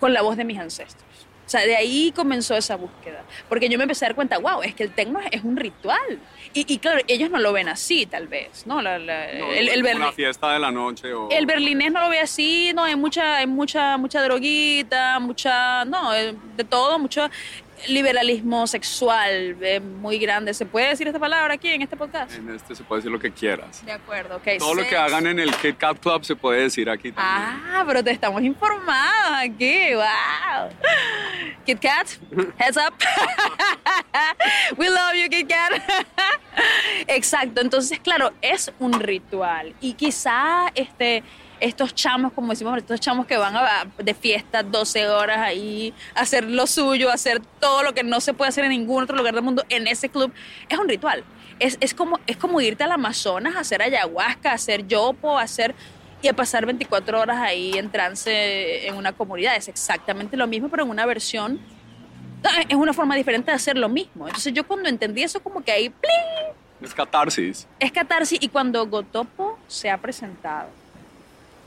con 0.00 0.12
la 0.12 0.22
voz 0.22 0.36
de 0.36 0.44
mis 0.44 0.58
ancestros. 0.58 1.04
O 1.46 1.50
sea, 1.50 1.62
de 1.62 1.74
ahí 1.76 2.12
comenzó 2.14 2.56
esa 2.56 2.76
búsqueda. 2.76 3.24
Porque 3.48 3.68
yo 3.68 3.76
me 3.76 3.82
empecé 3.84 4.04
a 4.04 4.08
dar 4.08 4.14
cuenta, 4.14 4.38
wow, 4.38 4.62
es 4.62 4.72
que 4.74 4.84
el 4.84 4.92
tecno 4.94 5.18
es 5.32 5.42
un 5.42 5.56
ritual. 5.56 6.20
Y, 6.54 6.72
y 6.72 6.78
claro, 6.78 7.00
ellos 7.08 7.28
no 7.28 7.38
lo 7.38 7.52
ven 7.52 7.68
así, 7.68 8.06
tal 8.06 8.28
vez, 8.28 8.66
¿no? 8.66 8.80
La- 8.80 8.98
la- 9.00 9.32
No, 9.34 9.52
el, 9.52 9.68
el 9.68 9.96
una 9.96 10.12
fiesta 10.12 10.52
de 10.52 10.60
la 10.60 10.70
noche 10.70 11.12
o... 11.12 11.28
el 11.30 11.46
berlinés 11.46 11.92
no 11.92 12.00
lo 12.02 12.08
ve 12.08 12.20
así, 12.20 12.72
no, 12.74 12.84
hay 12.84 12.94
mucha, 12.96 13.36
hay 13.38 13.46
mucha, 13.48 13.96
mucha 13.98 14.22
droguita, 14.22 15.18
mucha, 15.18 15.84
no, 15.84 16.14
eh, 16.14 16.34
de 16.56 16.64
todo, 16.64 16.98
mucho 17.00 17.28
liberalismo 17.88 18.66
sexual 18.66 19.56
eh, 19.60 19.80
muy 19.80 20.18
grande. 20.18 20.54
¿Se 20.54 20.66
puede 20.66 20.88
decir 20.88 21.06
esta 21.06 21.18
palabra 21.18 21.54
aquí 21.54 21.68
en 21.68 21.82
este 21.82 21.96
podcast? 21.96 22.34
En 22.34 22.50
este 22.50 22.74
se 22.74 22.84
puede 22.84 23.00
decir 23.00 23.12
lo 23.12 23.18
que 23.18 23.30
quieras. 23.32 23.84
De 23.84 23.92
acuerdo, 23.92 24.36
ok. 24.36 24.58
Todo 24.58 24.74
lo 24.74 24.86
que 24.86 24.96
hagan 24.96 25.26
en 25.26 25.38
el 25.38 25.54
Kit 25.56 25.78
Kat 25.78 25.98
Club 25.98 26.24
se 26.24 26.36
puede 26.36 26.62
decir 26.62 26.88
aquí 26.90 27.12
también. 27.12 27.60
Ah, 27.72 27.84
pero 27.86 28.02
te 28.02 28.10
estamos 28.10 28.42
informados 28.42 29.32
aquí, 29.38 29.94
wow. 29.94 30.68
Kit 31.64 31.80
Kat, 31.80 32.08
heads 32.58 32.76
up. 32.76 32.94
We 34.76 34.88
love 34.88 35.14
you, 35.14 35.28
Kit 35.28 35.48
Kat. 35.48 35.82
Exacto, 37.06 37.60
entonces, 37.60 37.98
claro, 38.00 38.32
es 38.42 38.72
un 38.78 38.92
ritual. 39.00 39.74
Y 39.80 39.94
quizá 39.94 40.70
este, 40.74 41.22
estos 41.60 41.94
chamos, 41.94 42.32
como 42.32 42.50
decimos, 42.50 42.76
estos 42.78 43.00
chamos 43.00 43.26
que 43.26 43.36
van 43.36 43.54
a, 43.56 43.86
de 43.98 44.14
fiesta 44.14 44.62
12 44.62 45.08
horas 45.08 45.38
ahí, 45.38 45.94
a 46.14 46.20
hacer 46.20 46.44
lo 46.44 46.66
suyo, 46.66 47.10
a 47.10 47.14
hacer 47.14 47.40
todo 47.60 47.82
lo 47.82 47.94
que 47.94 48.02
no 48.02 48.20
se 48.20 48.34
puede 48.34 48.48
hacer 48.48 48.64
en 48.64 48.70
ningún 48.70 49.04
otro 49.04 49.16
lugar 49.16 49.34
del 49.34 49.42
mundo 49.42 49.64
en 49.68 49.86
ese 49.86 50.08
club, 50.08 50.32
es 50.68 50.78
un 50.78 50.88
ritual. 50.88 51.24
Es, 51.58 51.76
es, 51.80 51.92
como, 51.92 52.18
es 52.26 52.38
como 52.38 52.60
irte 52.60 52.84
al 52.84 52.92
Amazonas 52.92 53.54
a 53.54 53.60
hacer 53.60 53.82
ayahuasca, 53.82 54.52
a 54.52 54.54
hacer 54.54 54.86
yopo, 54.86 55.38
a 55.38 55.42
hacer 55.42 55.74
y 56.22 56.28
a 56.28 56.32
pasar 56.32 56.66
24 56.66 57.20
horas 57.20 57.38
ahí 57.38 57.72
en 57.76 57.90
trance 57.90 58.86
en 58.86 58.94
una 58.94 59.12
comunidad. 59.12 59.56
Es 59.56 59.68
exactamente 59.68 60.36
lo 60.36 60.46
mismo, 60.46 60.68
pero 60.68 60.84
en 60.84 60.90
una 60.90 61.06
versión. 61.06 61.60
no, 62.42 62.50
Es 62.68 62.76
una 62.76 62.92
forma 62.92 63.14
diferente 63.14 63.50
de 63.50 63.56
hacer 63.56 63.76
lo 63.76 63.88
mismo. 63.88 64.26
Entonces 64.26 64.52
yo 64.52 64.66
cuando 64.66 64.88
entendí 64.88 65.22
eso 65.22 65.42
como 65.42 65.62
que 65.62 65.72
ahí 65.72 65.90
¡pling! 65.90 66.56
Es 66.82 66.94
catarsis. 66.94 67.68
es 67.78 67.92
catarsis 67.92 68.38
y 68.40 68.48
cuando 68.48 68.86
Gotopo 68.86 69.58
se 69.66 69.90
ha 69.90 69.98
presentado, 69.98 70.70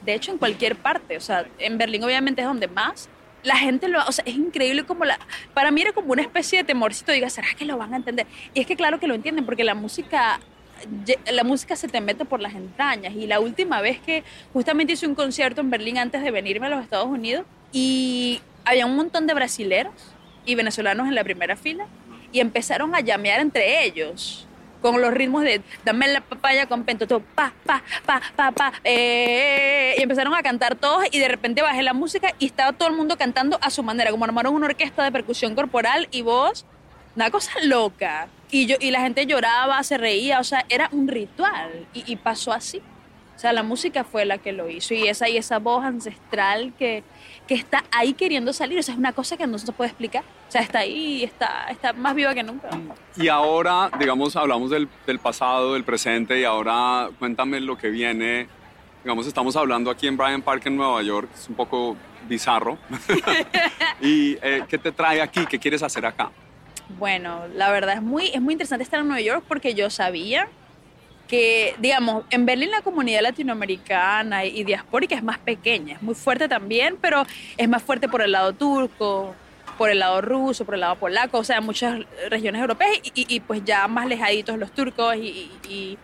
de 0.05 0.13
hecho 0.13 0.31
en 0.31 0.37
cualquier 0.37 0.75
parte, 0.75 1.17
o 1.17 1.21
sea, 1.21 1.45
en 1.59 1.77
Berlín 1.77 2.03
obviamente 2.03 2.41
es 2.41 2.47
donde 2.47 2.67
más, 2.67 3.09
la 3.43 3.57
gente 3.57 3.87
lo, 3.87 4.05
o 4.05 4.11
sea, 4.11 4.23
es 4.25 4.35
increíble 4.35 4.85
como 4.85 5.05
la, 5.05 5.19
para 5.53 5.71
mí 5.71 5.81
era 5.81 5.91
como 5.91 6.13
una 6.13 6.21
especie 6.21 6.59
de 6.59 6.63
temorcito, 6.63 7.11
diga, 7.11 7.29
¿será 7.29 7.47
que 7.57 7.65
lo 7.65 7.77
van 7.77 7.93
a 7.93 7.97
entender? 7.97 8.25
Y 8.53 8.61
es 8.61 8.67
que 8.67 8.75
claro 8.75 8.99
que 8.99 9.07
lo 9.07 9.15
entienden 9.15 9.45
porque 9.45 9.63
la 9.63 9.75
música 9.75 10.39
la 11.31 11.43
música 11.43 11.75
se 11.75 11.87
te 11.87 12.01
mete 12.01 12.25
por 12.25 12.41
las 12.41 12.55
entrañas. 12.55 13.13
Y 13.13 13.27
la 13.27 13.39
última 13.39 13.81
vez 13.81 13.99
que 13.99 14.23
justamente 14.51 14.93
hice 14.93 15.07
un 15.07 15.15
concierto 15.15 15.61
en 15.61 15.69
Berlín 15.69 15.97
antes 15.97 16.21
de 16.23 16.31
venirme 16.31 16.67
a 16.67 16.69
los 16.69 16.83
Estados 16.83 17.07
Unidos 17.07 17.45
y 17.71 18.41
había 18.65 18.85
un 18.85 18.95
montón 18.95 19.27
de 19.27 19.33
brasileros 19.33 19.93
y 20.45 20.55
venezolanos 20.55 21.07
en 21.07 21.15
la 21.15 21.23
primera 21.23 21.55
fila 21.55 21.87
y 22.31 22.39
empezaron 22.39 22.95
a 22.95 22.99
llamear 22.99 23.39
entre 23.39 23.85
ellos 23.85 24.47
con 24.83 25.01
los 25.01 25.13
ritmos 25.13 25.43
de 25.43 25.61
dame 25.85 26.09
la 26.09 26.21
papaya 26.21 26.67
con 26.67 26.83
pento, 26.83 27.07
todo, 27.07 27.21
pa, 27.21 27.53
pa, 27.65 27.81
pa, 28.05 28.21
pa, 28.35 28.51
pa, 28.51 28.73
eh, 28.83 29.95
y 29.97 30.03
empezaron 30.03 30.35
a 30.35 30.43
cantar 30.43 30.75
todos 30.75 31.05
y 31.09 31.19
de 31.19 31.27
repente 31.29 31.61
bajé 31.61 31.81
la 31.81 31.93
música 31.93 32.35
y 32.37 32.45
estaba 32.45 32.73
todo 32.73 32.89
el 32.89 32.95
mundo 32.95 33.17
cantando 33.17 33.57
a 33.61 33.69
su 33.69 33.81
manera, 33.81 34.11
como 34.11 34.25
armaron 34.25 34.53
una 34.53 34.67
orquesta 34.67 35.03
de 35.03 35.11
percusión 35.11 35.55
corporal 35.55 36.09
y 36.11 36.21
voz, 36.21 36.65
una 37.15 37.31
cosa 37.31 37.51
loca. 37.63 38.27
Y, 38.51 38.67
yo, 38.67 38.75
y 38.79 38.91
la 38.91 39.01
gente 39.01 39.25
lloraba, 39.25 39.81
se 39.83 39.97
reía, 39.97 40.39
o 40.39 40.43
sea, 40.43 40.65
era 40.69 40.89
un 40.91 41.07
ritual 41.07 41.87
y, 41.93 42.11
y 42.11 42.17
pasó 42.17 42.51
así. 42.51 42.81
O 43.35 43.39
sea, 43.39 43.51
la 43.51 43.63
música 43.63 44.03
fue 44.03 44.25
la 44.25 44.37
que 44.37 44.51
lo 44.51 44.69
hizo 44.69 44.93
y 44.93 45.07
esa, 45.07 45.27
y 45.27 45.37
esa 45.37 45.59
voz 45.59 45.83
ancestral 45.83 46.73
que, 46.77 47.03
que 47.47 47.55
está 47.55 47.83
ahí 47.91 48.13
queriendo 48.13 48.53
salir, 48.53 48.79
o 48.79 48.83
sea, 48.83 48.93
es 48.93 48.99
una 48.99 49.13
cosa 49.13 49.37
que 49.37 49.47
no 49.47 49.57
se 49.57 49.71
puede 49.71 49.89
explicar. 49.89 50.23
O 50.47 50.51
sea, 50.51 50.61
está 50.61 50.79
ahí, 50.79 51.23
está, 51.23 51.67
está 51.69 51.93
más 51.93 52.15
viva 52.15 52.33
que 52.33 52.43
nunca. 52.43 52.69
Y 53.17 53.27
ahora, 53.27 53.89
digamos, 53.99 54.35
hablamos 54.35 54.69
del, 54.69 54.87
del 55.07 55.19
pasado, 55.19 55.73
del 55.73 55.83
presente 55.83 56.39
y 56.39 56.43
ahora 56.43 57.09
cuéntame 57.19 57.59
lo 57.59 57.77
que 57.77 57.89
viene. 57.89 58.47
Digamos, 59.03 59.27
estamos 59.27 59.55
hablando 59.55 59.89
aquí 59.91 60.07
en 60.07 60.15
Bryant 60.15 60.43
Park 60.43 60.65
en 60.67 60.77
Nueva 60.77 61.01
York, 61.01 61.29
es 61.33 61.49
un 61.49 61.55
poco 61.55 61.97
bizarro. 62.29 62.77
¿Y 64.01 64.37
eh, 64.41 64.63
qué 64.69 64.77
te 64.77 64.91
trae 64.91 65.21
aquí? 65.21 65.45
¿Qué 65.47 65.59
quieres 65.59 65.83
hacer 65.83 66.05
acá? 66.05 66.31
Bueno, 66.99 67.41
la 67.55 67.71
verdad 67.71 67.95
es 67.95 68.01
muy, 68.01 68.27
es 68.27 68.41
muy 68.41 68.53
interesante 68.53 68.83
estar 68.83 68.99
en 68.99 69.07
Nueva 69.07 69.21
York 69.21 69.43
porque 69.47 69.73
yo 69.73 69.89
sabía 69.89 70.47
que, 71.27 71.75
digamos, 71.79 72.25
en 72.29 72.45
Berlín 72.45 72.69
la 72.71 72.81
comunidad 72.81 73.21
latinoamericana 73.21 74.45
y 74.45 74.63
diaspórica 74.63 75.15
es 75.15 75.23
más 75.23 75.39
pequeña, 75.39 75.95
es 75.95 76.01
muy 76.01 76.15
fuerte 76.15 76.47
también, 76.47 76.97
pero 77.01 77.25
es 77.57 77.69
más 77.69 77.81
fuerte 77.81 78.07
por 78.07 78.21
el 78.21 78.31
lado 78.33 78.53
turco, 78.53 79.33
por 79.77 79.89
el 79.89 79.99
lado 79.99 80.21
ruso, 80.21 80.65
por 80.65 80.75
el 80.75 80.81
lado 80.81 80.95
polaco, 80.97 81.39
o 81.39 81.43
sea, 81.43 81.59
muchas 81.61 81.99
regiones 82.29 82.61
europeas 82.61 82.91
y, 83.15 83.39
pues 83.39 83.63
ya 83.65 83.87
más 83.87 84.05
lejaditos 84.05 84.57
los 84.57 84.71
turcos 84.71 85.15
y, 85.15 85.49
y- 85.67 85.97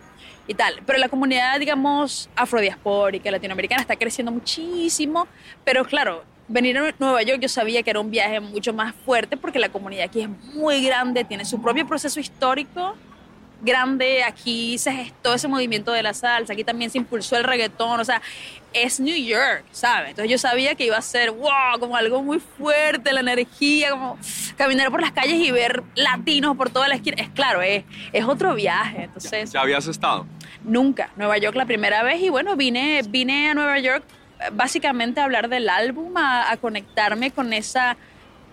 y 0.48 0.54
tal. 0.54 0.80
Pero 0.84 0.98
la 0.98 1.08
comunidad, 1.08 1.60
digamos, 1.60 2.28
afrodiaspórica, 2.34 3.30
latinoamericana 3.30 3.82
está 3.82 3.94
creciendo 3.94 4.32
muchísimo, 4.32 5.28
pero 5.64 5.84
claro, 5.84 6.24
venir 6.48 6.76
a 6.78 6.92
Nueva 6.98 7.22
York 7.22 7.38
yo 7.40 7.48
sabía 7.48 7.84
que 7.84 7.90
era 7.90 8.00
un 8.00 8.10
viaje 8.10 8.40
mucho 8.40 8.72
más 8.72 8.92
fuerte 9.04 9.36
porque 9.36 9.60
la 9.60 9.68
comunidad 9.68 10.06
aquí 10.06 10.22
es 10.22 10.28
muy 10.54 10.84
grande, 10.84 11.22
tiene 11.22 11.44
su 11.44 11.62
propio 11.62 11.86
proceso 11.86 12.18
histórico 12.18 12.96
grande, 13.60 14.22
aquí 14.24 14.78
se 14.78 14.92
gestó 14.92 15.34
ese 15.34 15.48
movimiento 15.48 15.92
de 15.92 16.02
la 16.02 16.14
salsa, 16.14 16.52
aquí 16.52 16.64
también 16.64 16.90
se 16.90 16.98
impulsó 16.98 17.36
el 17.36 17.44
reggaetón, 17.44 18.00
o 18.00 18.04
sea, 18.04 18.22
es 18.72 19.00
New 19.00 19.16
York, 19.16 19.64
¿sabes? 19.72 20.10
Entonces 20.10 20.30
yo 20.30 20.38
sabía 20.38 20.74
que 20.74 20.84
iba 20.86 20.96
a 20.96 21.02
ser, 21.02 21.30
wow, 21.30 21.78
como 21.78 21.96
algo 21.96 22.22
muy 22.22 22.40
fuerte, 22.40 23.12
la 23.12 23.20
energía, 23.20 23.90
como 23.90 24.18
caminar 24.56 24.90
por 24.90 25.00
las 25.00 25.12
calles 25.12 25.40
y 25.40 25.50
ver 25.50 25.82
latinos 25.94 26.56
por 26.56 26.70
toda 26.70 26.88
la 26.88 26.94
esquina, 26.94 27.16
es 27.20 27.28
claro, 27.30 27.62
es, 27.62 27.84
es 28.12 28.24
otro 28.24 28.54
viaje, 28.54 29.04
entonces... 29.04 29.52
¿Ya 29.52 29.60
habías 29.60 29.86
estado? 29.86 30.26
Nunca. 30.62 31.10
Nueva 31.16 31.38
York 31.38 31.56
la 31.56 31.66
primera 31.66 32.02
vez 32.02 32.22
y 32.22 32.28
bueno, 32.28 32.56
vine, 32.56 33.02
vine 33.08 33.50
a 33.50 33.54
Nueva 33.54 33.78
York 33.78 34.04
eh, 34.40 34.50
básicamente 34.52 35.20
a 35.20 35.24
hablar 35.24 35.48
del 35.48 35.68
álbum, 35.68 36.16
a, 36.16 36.50
a 36.50 36.56
conectarme 36.56 37.30
con 37.30 37.52
esa... 37.52 37.96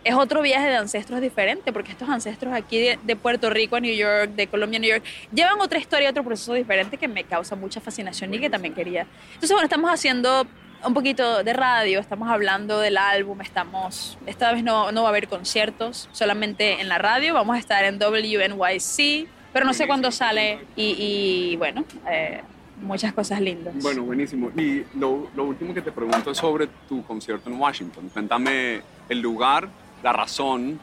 Es 0.07 0.15
otro 0.15 0.41
viaje 0.41 0.69
de 0.69 0.77
ancestros 0.77 1.19
diferente, 1.19 1.73
porque 1.73 1.91
estos 1.91 2.07
ancestros 2.07 2.53
aquí 2.53 2.79
de, 2.79 2.99
de 3.03 3.15
Puerto 3.17 3.49
Rico 3.49 3.75
a 3.75 3.81
New 3.81 3.93
York, 3.93 4.31
de 4.35 4.47
Colombia 4.47 4.77
a 4.77 4.79
New 4.79 4.89
York, 4.89 5.03
llevan 5.33 5.59
otra 5.59 5.79
historia, 5.79 6.09
otro 6.09 6.23
proceso 6.23 6.53
diferente 6.53 6.97
que 6.97 7.09
me 7.09 7.25
causa 7.25 7.57
mucha 7.57 7.81
fascinación 7.81 8.33
y 8.33 8.39
que 8.39 8.49
también 8.49 8.73
quería. 8.73 9.05
Entonces, 9.33 9.51
bueno, 9.51 9.65
estamos 9.65 9.91
haciendo 9.91 10.47
un 10.85 10.93
poquito 10.93 11.43
de 11.43 11.51
radio, 11.51 11.99
estamos 11.99 12.29
hablando 12.29 12.79
del 12.79 12.95
álbum, 12.95 13.41
estamos, 13.41 14.17
esta 14.25 14.53
vez 14.53 14.63
no, 14.63 14.93
no 14.93 15.01
va 15.01 15.09
a 15.09 15.11
haber 15.11 15.27
conciertos, 15.27 16.07
solamente 16.13 16.79
en 16.79 16.87
la 16.87 16.99
radio, 16.99 17.33
vamos 17.33 17.57
a 17.57 17.59
estar 17.59 17.83
en 17.83 17.99
WNYC, 17.99 19.27
pero 19.51 19.65
no 19.65 19.73
sé 19.73 19.87
cuándo 19.87 20.09
sale 20.11 20.59
y, 20.77 21.51
y, 21.51 21.55
bueno, 21.57 21.83
eh, 22.09 22.41
muchas 22.81 23.11
cosas 23.11 23.41
lindas. 23.41 23.73
Bueno, 23.81 24.03
buenísimo. 24.03 24.51
Y 24.55 24.85
lo, 24.97 25.27
lo 25.35 25.43
último 25.43 25.73
que 25.73 25.81
te 25.81 25.91
pregunto 25.91 26.31
es 26.31 26.37
sobre 26.37 26.67
tu 26.87 27.03
concierto 27.03 27.49
en 27.49 27.59
Washington. 27.59 28.09
Cuéntame 28.13 28.81
el 29.09 29.19
lugar, 29.19 29.67
la 30.03 30.13
razón 30.13 30.79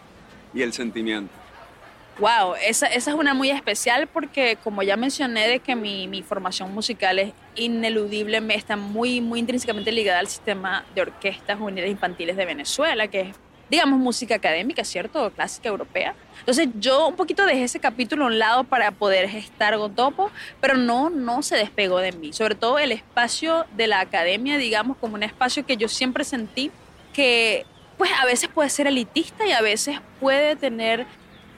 y 0.52 0.62
el 0.62 0.72
sentimiento. 0.72 1.32
Wow, 2.18 2.54
esa, 2.64 2.86
esa 2.86 3.10
es 3.10 3.16
una 3.16 3.34
muy 3.34 3.50
especial 3.50 4.06
porque 4.06 4.56
como 4.62 4.84
ya 4.84 4.96
mencioné 4.96 5.48
de 5.48 5.58
que 5.58 5.74
mi, 5.74 6.06
mi 6.06 6.22
formación 6.22 6.72
musical 6.72 7.18
es 7.18 7.32
ineludible, 7.56 8.40
está 8.54 8.76
muy, 8.76 9.20
muy 9.20 9.40
intrínsecamente 9.40 9.90
ligada 9.90 10.20
al 10.20 10.28
sistema 10.28 10.84
de 10.94 11.02
orquestas 11.02 11.58
juveniles 11.58 11.90
infantiles 11.90 12.36
de 12.36 12.44
Venezuela, 12.44 13.08
que 13.08 13.20
es, 13.22 13.36
digamos, 13.68 13.98
música 13.98 14.36
académica, 14.36 14.84
¿cierto? 14.84 15.28
Clásica 15.32 15.68
europea. 15.68 16.14
Entonces 16.38 16.68
yo 16.78 17.08
un 17.08 17.16
poquito 17.16 17.46
dejé 17.46 17.64
ese 17.64 17.80
capítulo 17.80 18.24
a 18.24 18.28
un 18.28 18.38
lado 18.38 18.62
para 18.62 18.92
poder 18.92 19.28
gestar 19.28 19.76
Gotopo, 19.76 20.30
pero 20.60 20.76
no, 20.76 21.10
no 21.10 21.42
se 21.42 21.56
despegó 21.56 21.98
de 21.98 22.12
mí. 22.12 22.32
Sobre 22.32 22.54
todo 22.54 22.78
el 22.78 22.92
espacio 22.92 23.66
de 23.76 23.88
la 23.88 23.98
academia, 23.98 24.56
digamos, 24.56 24.98
como 24.98 25.16
un 25.16 25.24
espacio 25.24 25.66
que 25.66 25.76
yo 25.76 25.88
siempre 25.88 26.22
sentí 26.22 26.70
que 27.12 27.66
pues 27.96 28.10
a 28.12 28.24
veces 28.26 28.48
puede 28.48 28.70
ser 28.70 28.86
elitista 28.86 29.46
y 29.46 29.52
a 29.52 29.60
veces 29.60 30.00
puede 30.20 30.56
tener 30.56 31.06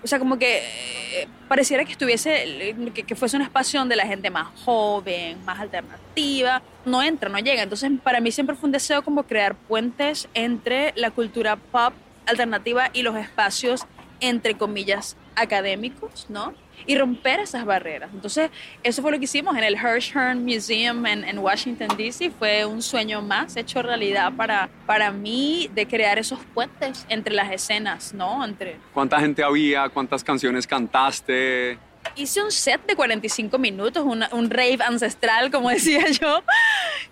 o 0.06 0.08
sea, 0.08 0.20
como 0.20 0.38
que 0.38 0.58
eh, 0.58 1.28
pareciera 1.48 1.84
que 1.84 1.90
estuviese, 1.90 2.76
que, 2.94 3.02
que, 3.02 3.16
fuese 3.16 3.36
un 3.36 3.42
espacio 3.42 3.80
donde 3.80 3.96
la 3.96 4.06
gente 4.06 4.30
más 4.30 4.46
joven, 4.64 5.44
más 5.44 5.58
alternativa, 5.58 6.62
no 6.84 7.02
entra, 7.02 7.28
no 7.28 7.40
llega. 7.40 7.64
Entonces, 7.64 7.90
para 8.04 8.20
mí 8.20 8.30
siempre 8.30 8.54
fue 8.54 8.68
un 8.68 8.72
deseo 8.72 9.02
como 9.02 9.24
crear 9.24 9.56
puentes 9.56 10.28
entre 10.34 10.92
la 10.94 11.10
cultura 11.10 11.56
pop 11.56 11.92
alternativa 12.26 12.90
y 12.92 13.02
los 13.02 13.16
espacios, 13.16 13.84
entre 14.20 14.56
comillas, 14.56 15.16
académicos, 15.34 16.26
¿no? 16.28 16.54
Y 16.84 16.96
romper 16.96 17.40
esas 17.40 17.64
barreras. 17.64 18.10
Entonces, 18.12 18.50
eso 18.82 19.02
fue 19.02 19.10
lo 19.10 19.18
que 19.18 19.24
hicimos 19.24 19.56
en 19.56 19.64
el 19.64 19.74
Hirshhorn 19.74 20.44
Museum 20.44 21.06
en, 21.06 21.24
en 21.24 21.38
Washington, 21.38 21.88
D.C. 21.96 22.30
Fue 22.38 22.64
un 22.64 22.82
sueño 22.82 23.22
más 23.22 23.56
hecho 23.56 23.82
realidad 23.82 24.32
para, 24.36 24.68
para 24.86 25.10
mí 25.10 25.70
de 25.74 25.86
crear 25.86 26.18
esos 26.18 26.38
puentes 26.54 27.06
entre 27.08 27.34
las 27.34 27.50
escenas, 27.50 28.12
¿no? 28.14 28.44
Entre... 28.44 28.76
¿Cuánta 28.92 29.18
gente 29.20 29.42
había? 29.42 29.88
¿Cuántas 29.88 30.22
canciones 30.22 30.66
cantaste? 30.66 31.78
Hice 32.14 32.42
un 32.42 32.52
set 32.52 32.86
de 32.86 32.94
45 32.94 33.58
minutos, 33.58 34.04
una, 34.04 34.28
un 34.32 34.48
rave 34.48 34.78
ancestral, 34.86 35.50
como 35.50 35.70
decía 35.70 36.08
yo. 36.10 36.42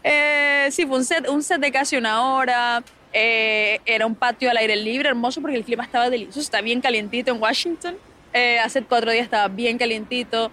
Eh, 0.03 0.68
sí, 0.70 0.87
fue 0.87 0.98
un 0.98 1.05
set, 1.05 1.29
un 1.29 1.42
set 1.42 1.61
de 1.61 1.72
casi 1.72 1.96
una 1.96 2.35
hora. 2.35 2.83
Eh, 3.12 3.81
era 3.87 4.07
un 4.07 4.14
patio 4.14 4.50
al 4.50 4.57
aire 4.57 4.77
libre, 4.77 5.09
hermoso 5.09 5.40
porque 5.40 5.57
el 5.57 5.64
clima 5.64 5.85
estaba 5.85 6.11
delicioso, 6.11 6.40
está 6.40 6.61
bien 6.61 6.81
calientito 6.81 7.31
en 7.31 7.40
Washington. 7.40 7.96
Eh, 8.35 8.59
hace 8.59 8.83
cuatro 8.83 9.12
días 9.12 9.25
estaba 9.25 9.47
bien 9.47 9.79
calientito. 9.79 10.51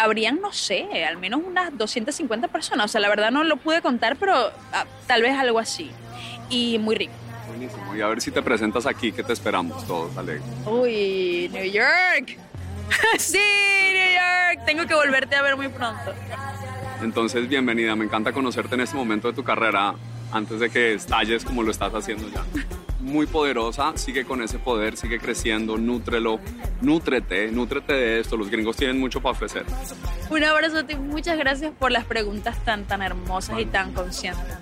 Habrían, 0.00 0.40
no 0.40 0.52
sé, 0.52 1.04
al 1.04 1.18
menos 1.18 1.40
unas 1.44 1.76
250 1.76 2.48
personas. 2.48 2.86
O 2.86 2.88
sea, 2.88 3.00
la 3.00 3.08
verdad 3.08 3.32
no 3.32 3.42
lo 3.42 3.56
pude 3.56 3.82
contar, 3.82 4.16
pero 4.16 4.34
ah, 4.72 4.84
tal 5.06 5.22
vez 5.22 5.36
algo 5.36 5.58
así. 5.58 5.90
Y 6.48 6.78
muy 6.78 6.94
rico. 6.94 7.12
Buenísimo. 7.48 7.94
Y 7.96 8.00
a 8.00 8.06
ver 8.06 8.20
si 8.20 8.30
te 8.30 8.40
presentas 8.40 8.86
aquí, 8.86 9.10
que 9.10 9.24
te 9.24 9.32
esperamos 9.32 9.84
todos, 9.86 10.16
Ale. 10.16 10.40
Uy, 10.64 11.50
New 11.52 11.64
York. 11.64 12.38
sí, 13.18 13.38
New 13.38 14.12
York. 14.14 14.64
Tengo 14.64 14.86
que 14.86 14.94
volverte 14.94 15.34
a 15.34 15.42
ver 15.42 15.56
muy 15.56 15.68
pronto. 15.68 16.12
Entonces, 17.02 17.48
bienvenida. 17.48 17.96
Me 17.96 18.04
encanta 18.04 18.32
conocerte 18.32 18.76
en 18.76 18.82
este 18.82 18.96
momento 18.96 19.28
de 19.28 19.34
tu 19.34 19.42
carrera 19.42 19.94
antes 20.32 20.60
de 20.60 20.70
que 20.70 20.94
estalles 20.94 21.44
como 21.44 21.64
lo 21.64 21.72
estás 21.72 21.92
haciendo 21.94 22.28
ya. 22.28 22.44
Muy 23.04 23.26
poderosa, 23.26 23.92
sigue 23.96 24.24
con 24.24 24.42
ese 24.42 24.58
poder, 24.58 24.96
sigue 24.96 25.20
creciendo, 25.20 25.76
nútrelo, 25.76 26.40
nútrete, 26.80 27.52
nútrete 27.52 27.92
de 27.92 28.20
esto. 28.20 28.34
Los 28.38 28.50
gringos 28.50 28.76
tienen 28.76 28.98
mucho 28.98 29.20
para 29.20 29.32
ofrecer. 29.32 29.66
Un 30.30 30.42
abrazo 30.42 30.78
a 30.78 30.86
ti, 30.86 30.96
muchas 30.96 31.36
gracias 31.36 31.72
por 31.78 31.92
las 31.92 32.06
preguntas 32.06 32.64
tan, 32.64 32.86
tan 32.86 33.02
hermosas 33.02 33.60
y 33.60 33.66
tan 33.66 33.92
conscientes. 33.92 34.56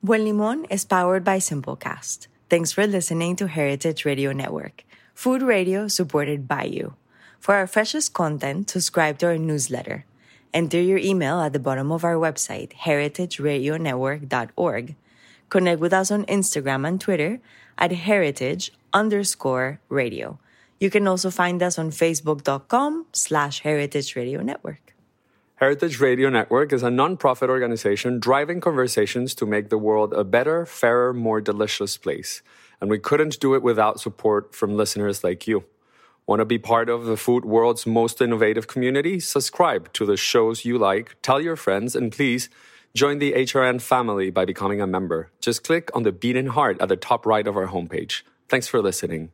Buen 0.00 0.24
Limón 0.24 0.66
is 0.68 0.84
powered 0.84 1.22
by 1.22 1.38
Simplecast. 1.38 2.26
Thanks 2.48 2.72
for 2.72 2.88
listening 2.88 3.36
to 3.36 3.46
Heritage 3.46 4.04
Radio 4.04 4.32
Network, 4.32 4.84
food 5.14 5.40
radio 5.40 5.86
supported 5.86 6.48
by 6.48 6.64
you. 6.64 6.94
For 7.38 7.54
our 7.54 7.68
freshest 7.68 8.12
content, 8.12 8.68
subscribe 8.68 9.18
to 9.18 9.26
our 9.26 9.38
newsletter. 9.38 10.04
Enter 10.54 10.80
your 10.80 10.98
email 10.98 11.40
at 11.40 11.52
the 11.52 11.58
bottom 11.58 11.90
of 11.90 12.04
our 12.04 12.14
website, 12.16 12.72
heritageradionetwork.org. 12.74 14.94
Connect 15.48 15.80
with 15.80 15.92
us 15.92 16.10
on 16.10 16.24
Instagram 16.26 16.86
and 16.86 17.00
Twitter 17.00 17.40
at 17.78 17.92
heritage 17.92 18.72
underscore 18.92 19.80
radio. 19.88 20.38
You 20.78 20.90
can 20.90 21.06
also 21.06 21.30
find 21.30 21.62
us 21.62 21.78
on 21.78 21.90
facebook.com 21.90 23.06
slash 23.12 23.60
heritage 23.60 24.14
radio 24.16 24.42
network. 24.42 24.94
Heritage 25.56 26.00
Radio 26.00 26.28
Network 26.28 26.72
is 26.72 26.82
a 26.82 26.88
nonprofit 26.88 27.48
organization 27.48 28.18
driving 28.18 28.60
conversations 28.60 29.32
to 29.36 29.46
make 29.46 29.68
the 29.68 29.78
world 29.78 30.12
a 30.12 30.24
better, 30.24 30.66
fairer, 30.66 31.14
more 31.14 31.40
delicious 31.40 31.96
place. 31.96 32.42
And 32.80 32.90
we 32.90 32.98
couldn't 32.98 33.38
do 33.38 33.54
it 33.54 33.62
without 33.62 34.00
support 34.00 34.56
from 34.56 34.76
listeners 34.76 35.22
like 35.22 35.46
you. 35.46 35.62
Want 36.26 36.38
to 36.38 36.44
be 36.44 36.58
part 36.58 36.88
of 36.88 37.04
the 37.04 37.16
food 37.16 37.44
world's 37.44 37.84
most 37.84 38.22
innovative 38.22 38.68
community? 38.68 39.18
Subscribe 39.18 39.92
to 39.94 40.06
the 40.06 40.16
shows 40.16 40.64
you 40.64 40.78
like, 40.78 41.16
tell 41.20 41.40
your 41.40 41.56
friends, 41.56 41.96
and 41.96 42.12
please 42.12 42.48
join 42.94 43.18
the 43.18 43.32
HRN 43.32 43.80
family 43.80 44.30
by 44.30 44.44
becoming 44.44 44.80
a 44.80 44.86
member. 44.86 45.30
Just 45.40 45.64
click 45.64 45.90
on 45.94 46.04
the 46.04 46.12
beating 46.12 46.46
heart 46.46 46.80
at 46.80 46.88
the 46.88 46.96
top 46.96 47.26
right 47.26 47.46
of 47.46 47.56
our 47.56 47.66
homepage. 47.66 48.22
Thanks 48.48 48.68
for 48.68 48.80
listening. 48.80 49.32